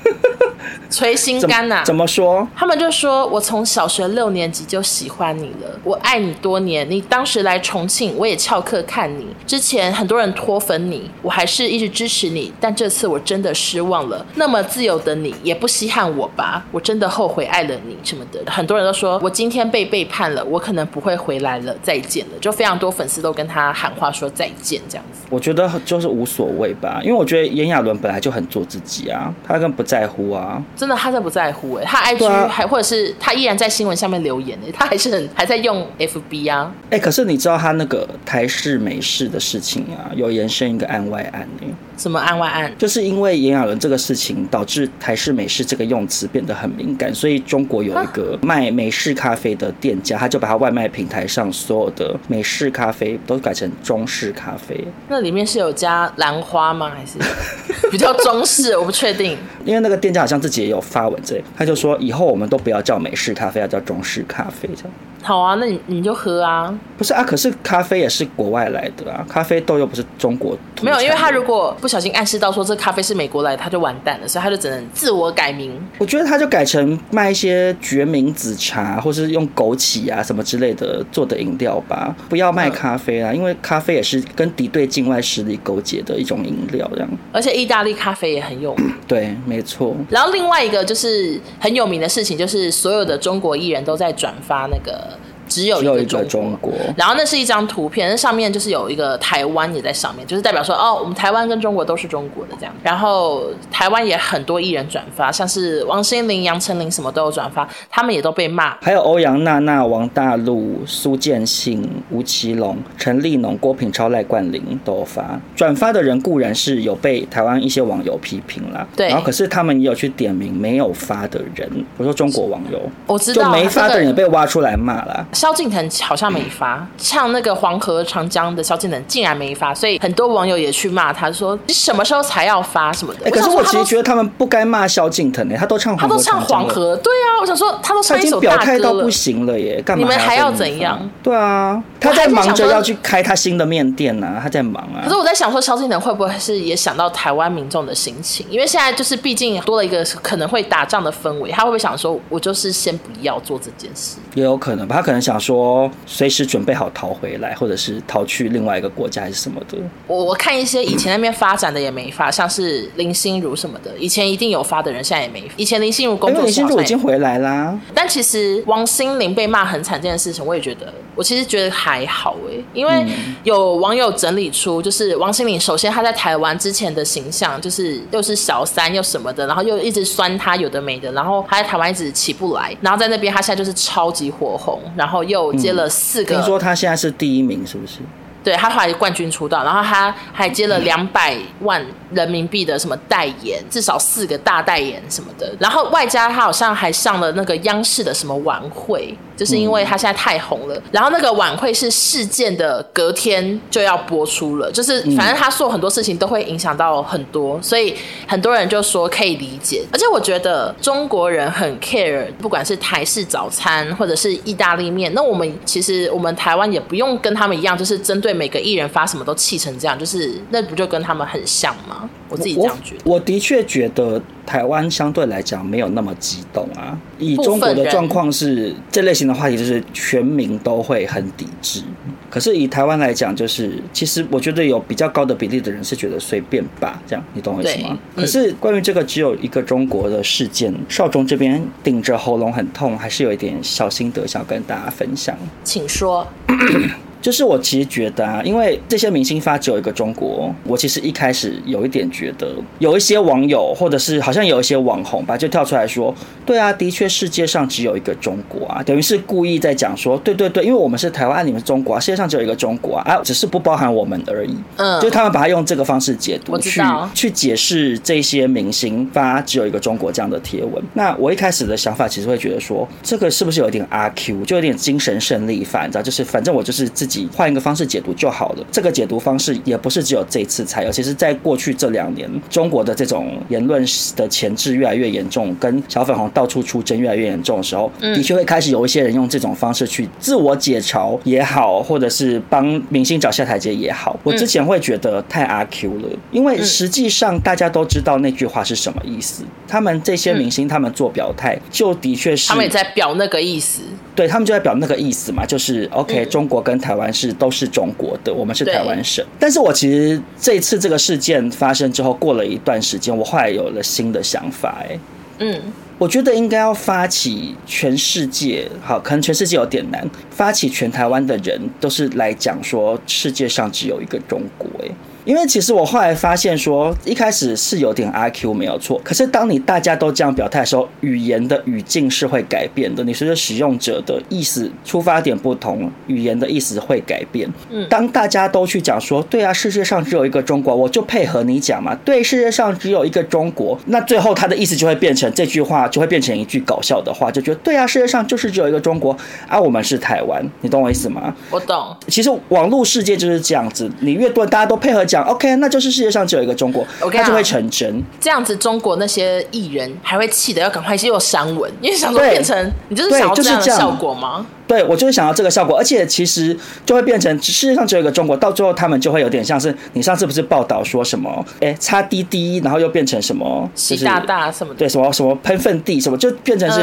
[0.89, 1.83] 捶心肝呐、啊？
[1.83, 2.47] 怎么说？
[2.55, 6.89] 他们就说：“我从小学六年级就喜欢你了，我爱你多年。
[6.89, 9.27] 你当时来重庆，我也翘课看你。
[9.45, 12.53] 之前很多人脱粉你，我还是一直支持你。
[12.59, 14.25] 但这次我真的失望了。
[14.35, 16.63] 那么自由的你，也不稀罕我吧？
[16.71, 18.39] 我真的后悔爱了你什么的。
[18.51, 22.31] 很多人都说我今天被背叛了，我可能不会回来了，再见了。
[22.39, 25.21] 就非常多粉丝都跟他喊话说再见，这样子。
[25.29, 36.73] 我觉得就是无所谓吧，因为我觉得炎亚纶本来就很做自己啊，他更不在乎啊。”真的，他在不在乎哎，他 IG 还、啊、或者是他依然在新闻下面留言哎，他还是很还在用 FB 啊。
[36.89, 41.67] 哎，可是你知道他那个台式美式的事情啊，有延伸一个案外案哎。
[41.97, 42.71] 什么案外案？
[42.77, 54.85] 就是因为炎亚纶这个事情，导致台式美式这个用词变得很敏感，所以中国有一个卖美式咖啡的店家，他就把他外卖平台上所有的美式咖啡都改成中式咖啡。
[55.07, 56.91] 那里面是有加兰花吗？
[56.95, 57.17] 还是
[57.89, 58.77] 比较中式？
[58.77, 59.37] 我不确定。
[59.63, 64.91] 因为那个店家好像自己也有发文这，他就说以后我们都不要叫美式咖啡，要叫中式咖啡这样。
[65.21, 66.77] 好啊，那你你就喝啊。
[66.97, 70.57] 不是啊，可是咖啡也是国外来的啊，咖啡豆又不是中国。
[70.81, 75.77] 没有，因为他如果不小心暗示到说这咖啡是美国来的，他就完蛋了，所以他就只能自我改名。
[75.97, 87.09] 我觉得他就改成卖一些决明子茶，或是用枸杞啊什么之类的做的饮料吧，不要卖咖啡啦，嗯、因为咖啡也是跟敌对境外势力勾结的一种饮料，这样。
[87.33, 88.89] 而且意大利咖啡也很有名。
[89.05, 89.93] 对，没错。
[90.09, 95.19] 然后另外一个就是很有名的事情，就是所有的中国艺人都在转发那个。
[95.47, 102.73] 只有一个中国，然后那是一张图片，那上面就是有一个台湾也在上面，就是代表说哦，我们台湾跟中国都是中国的这样。
[102.83, 108.75] 然后台湾也很多艺人转发，像是王心凌、杨丞琳什么都有转发，他们也都被骂。
[108.81, 115.39] 还有欧阳娜娜、王大陆、苏建信、吴奇隆、陈立农、郭品超、赖冠霖都有发。
[115.55, 125.25] 转发的人固然是有被台湾一些网友批评啦，对，然后可是他们也有去点名没有发的人，我说中国网友，我知道就没发的人也被挖出来骂了。
[125.33, 133.29] 萧敬腾好像没发，唱那个黄河长江的萧敬腾竟然没发，所以很多网友也去骂他，说你什么时候才要发什么的。
[133.31, 140.03] 可是我其实觉得他们不该骂萧敬腾呢，他都唱黄河，他都唱黄河，对啊，我想说他都唱一首大歌了，他已经表态到不行了耶，干嘛？
[140.03, 140.99] 你们还要怎样？
[141.21, 145.01] 对啊，他在忙着要去开他新的面店呢、啊，他在忙啊。
[145.03, 148.45] 可是我在想说，萧敬腾会不会是也想到台湾民众的心情？
[148.49, 154.17] 因为现在就是毕竟多了一个可能会打仗的氛围，他会不会想说，我就是先不要做这件事？
[154.35, 159.77] 也有可能吧，他可能想说随时准备好逃回来，或者是逃去另外一个国家还是什么的。
[160.05, 165.43] 我我看一些以前那边发展的也没发，像是林心如什么的，以前一定有发的人，现在也没。
[165.55, 167.79] 以前林心如工作，林心如已经回来啦。
[167.93, 173.05] 但其实王心凌被骂很惨这件事情，我也觉得，我其实觉得还好哎，因为
[173.43, 187.95] 有网友整理出，就是王心凌首先她在台湾之前的形象，就是又是小三又什么的，然后又一直酸她有的没的，然后她在台湾一直起不来，然后在那边她现在就是超级火红，然后又接了四个，听说他现在是第一名，是不是？
[188.41, 191.81] 对，他后来冠军出道，然后他还接了两百万
[192.11, 199.17] 人民币的什么代言，至少四个大代言什么的，然后外加他好像还上了那个央视的什么晚会。
[199.43, 207.93] 就是因为他现在太红了，然后那个晚会是事件的隔天就要播出了，就是反正他做很多事情都会影响到很多，所以
[208.25, 209.83] 很多人就说可以理解。
[209.91, 222.09] 而且我觉得中国人很 care，不管是台式早餐或者是意大利面，那我们其实我们台湾也不用跟他们一样，就是针对每个艺人发什么都气成这样，就是那不就跟他们很像吗？
[222.29, 223.01] 我自己这样觉得。
[223.03, 224.21] 我，我的确觉得。
[224.45, 226.97] 台湾相对来讲没有那么激动啊。
[227.17, 231.81] 以中国的状况是，这类型的话题就是全民都会很抵制。
[232.29, 237.97] 可是以台湾来讲，就是其实我觉得有比较高的比例的人是觉得随便吧，这样你懂我意思吗？
[238.15, 245.37] 可是关于这个只有一个中国的事件，少中这边顶着喉咙很痛，还是有一点小心得想跟大家分享。
[245.63, 246.27] 请说。
[247.23, 256.13] 就是我其实觉得啊，因为这些明星发只有一个中国，我其实一开始有一点觉得，有一些网友或者是好像有一些网红吧，就跳出来说，
[256.45, 264.55] 对啊，的确世界上只有一个中国啊，等于是故意在讲说，对对对，因为我们是台湾，你们是中国啊，世界上只有一个中国啊，啊，只是不包含我们而已。
[264.77, 266.81] 嗯，就他们把它用这个方式解读，去
[267.13, 270.83] 去解释这些明星发只有一个中国这样的贴文。
[270.93, 277.27] 那我一开始的想法其实会觉得说，这个是不是有点阿 Q，就有点精神胜利法，你知道，就是反正我就是自己。
[277.35, 278.65] 换一个方式解读就好了。
[278.71, 283.83] 这个解读方式也不是只有这一次才有，其实在过去这两年，中国的这种言论
[284.15, 294.19] 的前置越来越严重，跟小粉红到处出征越来越严重的时候，的确会开始有一些人用这种方式去自我解嘲也好，或者是帮明星找下台阶也好。
[294.23, 299.43] 我之前会觉得太阿 Q 了，因为实际上大家都知道那句话是什么意思。
[299.67, 303.81] 他们这些明星他们做表态，就的确是他们也在表那个意思。
[304.15, 309.25] 对，他们就在表那个意思嘛，就是 OK，中国跟台湾是都是中国的，我们是台湾省。
[309.39, 314.99] 但是我其实这次这个事件发生之后，过了一段时间，我后来有了新的想法，哎，
[315.39, 315.59] 嗯，
[316.03, 324.89] 我觉得应该要发起全世界，好，可能全世界有点难，发起全台湾的人都是来讲说，世界上只有一个中国，哎。
[325.25, 333.03] 因为其实我后来发现说，一开始是有点阿 Q 没有错，可是当你大家都这样表态的时候，语言的语境是会改变的。
[333.05, 337.49] 你随着使用者的意思出发点不同，语言的意思会改变。
[337.69, 341.95] 嗯，当大家都去讲说，对啊，世界上只有一个中国，我就配合你讲嘛。
[342.03, 349.15] 对，世界上只有一个中国，那最后他的意思就会变成这句话就会变成一句搞笑的话，就觉得对啊，世界上就是只有一个中国
[349.47, 351.33] 啊，我们是台湾，你懂我意思吗？
[351.49, 351.95] 我懂。
[352.09, 355.05] 其实网络世界就是这样子，你越多大家都配合。
[355.13, 358.01] 讲 OK，那就是世界上只有一个中国，okay, 它就会成真。
[358.19, 363.59] 这样子，中国那些艺人还会气得要赶快又删文，因为想说变成你就是想要这样。
[363.59, 364.45] 的效果吗？
[364.65, 376.81] 对，我就是想要这个效果，而且其实就会变成世界上只有一个中国，到最后他们就会有点像是你上次不是报道说什么，哎，擦滴滴，然后又变成什么习大大什么的，对，什么什么喷粪地什么，就变成是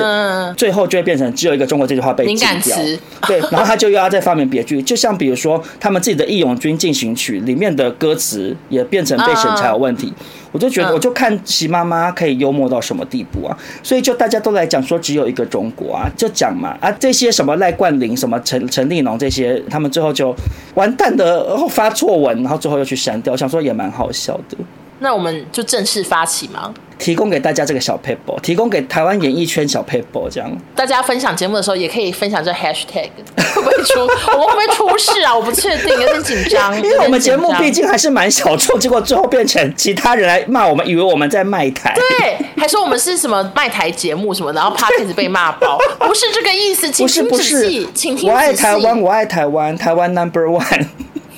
[0.56, 10.12] 最后就会变成只有一个中国这句话被禁掉，敏感词，对，然后他就又要再发明别句，就像比如说他们自己的《义勇军进行曲》里面的歌词也变成被审查有问题。
[10.52, 13.56] 我就觉得，我就看习妈妈可以幽默到什么地步啊！
[13.84, 20.34] 所以就大家都来讲说只有一个中国啊，就讲嘛啊，这些什么赖冠霖、什么陈陈立农这些，他们最后就
[20.74, 24.56] 完蛋的，然后发错文，然后最后又去删掉，我想说也蛮好笑的。
[25.00, 26.72] 那我们就正式发起吗？
[26.98, 33.08] 提供给大家这个小 paper，提供给台湾演艺圈小 paper，这样大家分享节目的时候也可以分享这 hashtag，
[33.54, 34.00] 会不会出？
[34.36, 35.34] 我们会不会出事啊？
[35.34, 36.76] 我不确定， 有点紧张。
[36.76, 48.28] 因为我们节目毕竟还是蛮小众，结果最后变成其他人来骂我们，以为我们在卖台，对，还说我们是什么卖台节目什么，然后 Podcast 被骂爆，不是这个意思，请听仔细，请听仔细。
[48.28, 50.86] 我爱台湾，我爱台湾，台湾 Number One。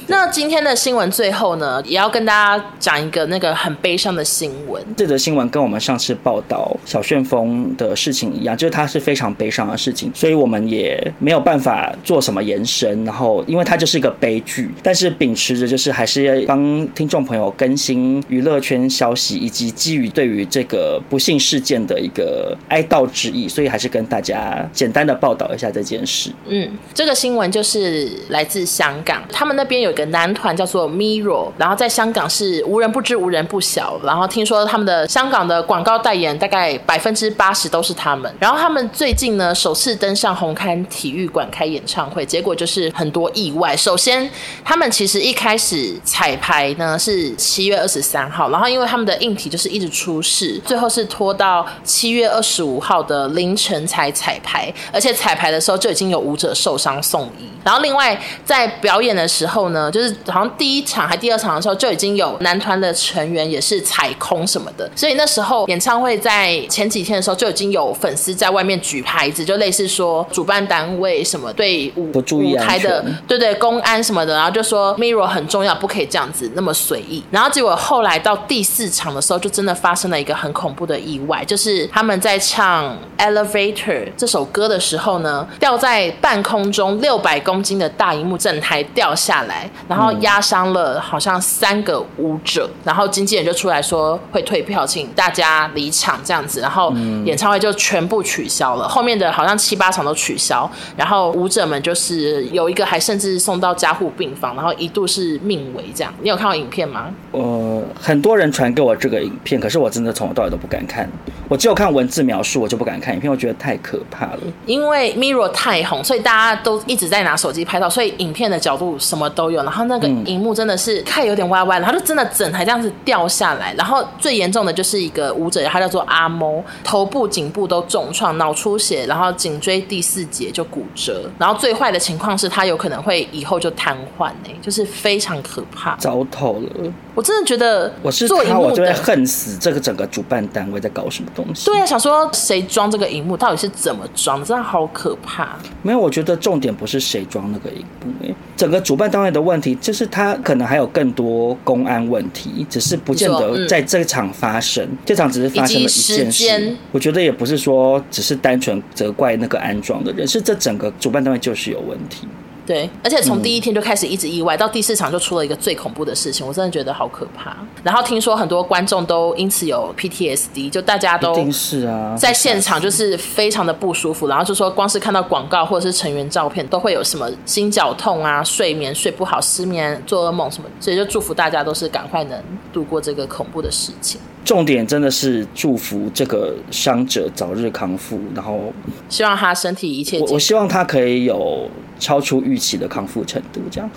[0.09, 4.83] 那今天的新闻最后呢，也要跟大家讲一个那个很悲伤的新闻。
[4.97, 13.05] 这则新闻跟我们上次报道小旋风的事情一样，就是它是非常悲伤的事情，所以我们也没有办法做什么延伸。
[13.05, 26.31] 然后，因为它就是一个悲剧，但是秉持着就是还是要帮听众朋友更新娱乐圈消息，以及基于对于这个不幸事件的一个哀悼之意，所以还是跟大家简单的报道一下这件事。
[26.49, 33.99] 嗯，这个新闻就是来自香港，他们那边有个男团叫做 MIRO，然后在香港是无人不知、无人不晓。
[34.03, 38.33] 然后听说他们的香港的广告代言大概百分之八十都是他们。
[38.39, 43.77] 然后他们最近呢首次登上红磡体育馆开演唱会，结果就是很多意外。
[43.77, 44.29] 首先，
[44.65, 57.49] 他们其实一开始彩排呢是七月二十三号，然后因为他们的硬体就是一直出事，最后是拖到七月二十五号的凌晨才彩排，而且彩排的时候就已经有舞者受伤送医。
[57.65, 77.23] 然后另外在表演的时候呢，就是好像第一场还第二场的时候就已经有男团的成员也是踩空什么的，所以那时候演唱会在前几天的时候就已经有粉丝在外面举牌子，就类似说主办单位什么对舞舞台的对对公安什么的，然后就说 Mirror 很重要，不可以这样子那么随意。
[77.31, 87.53] 然后结果后来到第四场的时候，就真的发生了一个很恐怖的意外，就是他们在唱 Elevator 这首歌的时候呢，掉在半空中六百公。
[87.53, 96.93] 公斤的大荧幕正台掉下来，然后压伤了好像三个舞者，然后经纪人就出来说会退票，请大家离场这样子，然后
[97.25, 106.15] 演唱会就全部取消了，后面的好像七八场都取消，然后舞者们就是有一个还甚至送到加护病房，然后一度是命危这样。
[106.23, 107.13] 你有看到影片吗？
[107.33, 111.11] 呃，很多人传给我这个影片，可是我真的从头到尾都不敢看，
[111.49, 114.41] 我只有看文字描述，我就不敢看影片，我觉得太可怕了。
[114.65, 117.33] 因为 Mirror 太红，所以大家都一直在拿。
[117.43, 119.62] 手机拍照，所以影片的角度什么都有。
[119.63, 123.75] 然后那个荧幕真的是看有点歪歪，然后就真的整台这样子掉下来。
[123.75, 131.31] 然后最严重的就是一个舞者，他叫做阿猫，头部、颈部都重创，脑出血，然后颈椎第四节就骨折。
[131.39, 136.93] 然后最坏的情况是他有可能会以后就瘫痪，哎，就是非常可怕，糟透了。
[137.15, 141.67] 我真的觉得，我是他，我就会恨死这个整个主办单位在搞什么东西。
[141.67, 144.47] 对、啊，想说谁装这个荧幕，到底是怎么装的？
[144.47, 145.57] 真的好可怕。
[145.83, 154.83] 没有，我觉得重点不是谁装那个荧幕，整个主办单位的问题就是他可能还有更多公安问题，只是不见得在这场发生。
[154.85, 162.27] 嗯、这场只是发生了一件事，我觉得也不是说只是单纯责怪那个安装的人，是这整个主办单位就是有问题。
[162.67, 167.57] 对，而且从第一天就开始一直意外，嗯、到第四场就出了一个最恐怖的事情，我真的觉得好可怕。
[167.83, 174.29] 然后听说很多观众都因此有 PTSD，就大家都是啊，在现场就是非常的不舒服。
[174.29, 180.69] 然后就说光是看到广告或者是成员照片，都会有什么心绞痛啊、睡眠睡不好、失眠、做噩梦什么。
[180.79, 182.41] 所以就祝福大家都是赶快能
[182.73, 184.21] 度过这个恐怖的事情。
[184.45, 188.73] 重点真的是祝福这个伤者早日康复，然后
[189.09, 190.19] 希望他身体一切。
[190.19, 191.69] 我我希望他可以有
[192.01, 193.91] 超出预期的康复程度，这样。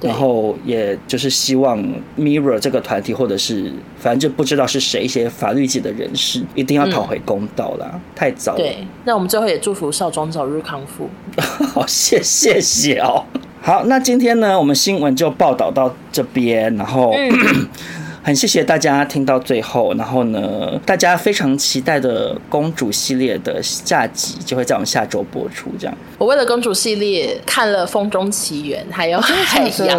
[0.00, 1.82] 然后也就是希望
[2.18, 7.90] Mirror 这个团体，或者是反正就不知道是谁一些法律界的人士，一定要讨回公道啦。
[7.94, 8.58] 嗯、太早了。
[8.58, 11.08] 对，那我们最后也祝福少庄早日康复。
[11.72, 13.24] 好，谢谢谢哦。
[13.62, 17.10] 好，那今天呢，我们新闻就报道到这边，然后。
[17.16, 17.68] 嗯
[18.24, 25.70] 很谢谢大家听到最后，然后呢，大家非常期待的公主系列的下集就会在我们下周播出。
[25.78, 29.98] 这样，我为了公主系列看了《风中奇缘》，还有海洋，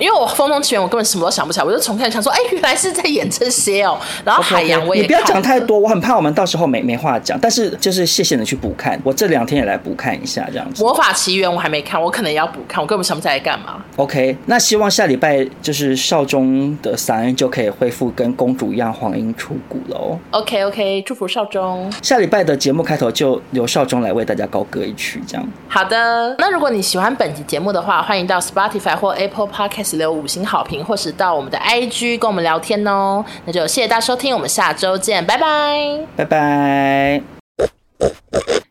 [0.00, 3.96] 因为我《风中奇缘》我根本什么都想不起来，我就重看想说，哎，原来是在演这些哦。
[4.24, 5.04] 然后海洋我也 okay.
[5.04, 7.38] 你不要讲太多，我很怕我们到时候没没话讲。
[7.38, 10.82] 但是就是谢谢你去补看，我这两天也来补看一下这样子。
[10.82, 13.80] 魔法奇缘我还没看，我可能也要补看，我根本想不起来干嘛。
[13.94, 17.59] OK，那希望下礼拜就是少中的三就可以。
[17.60, 20.18] 可以恢复跟公主一样黄莺出谷喽。
[20.30, 21.92] OK OK，祝福少中。
[22.02, 25.46] 下礼拜的节目开头就由少中来为大家高歌一曲，这样。
[25.68, 33.22] 好的，那如果你喜欢本集节目的话，欢迎到 Spotify 或 Apple Podcast 留五星好评，或是到我们的 IG 跟我们聊天哦。
[33.44, 37.22] 那就谢谢大家收听，我们下周见，拜拜，拜拜，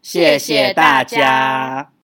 [0.02, 1.98] 谢谢大家。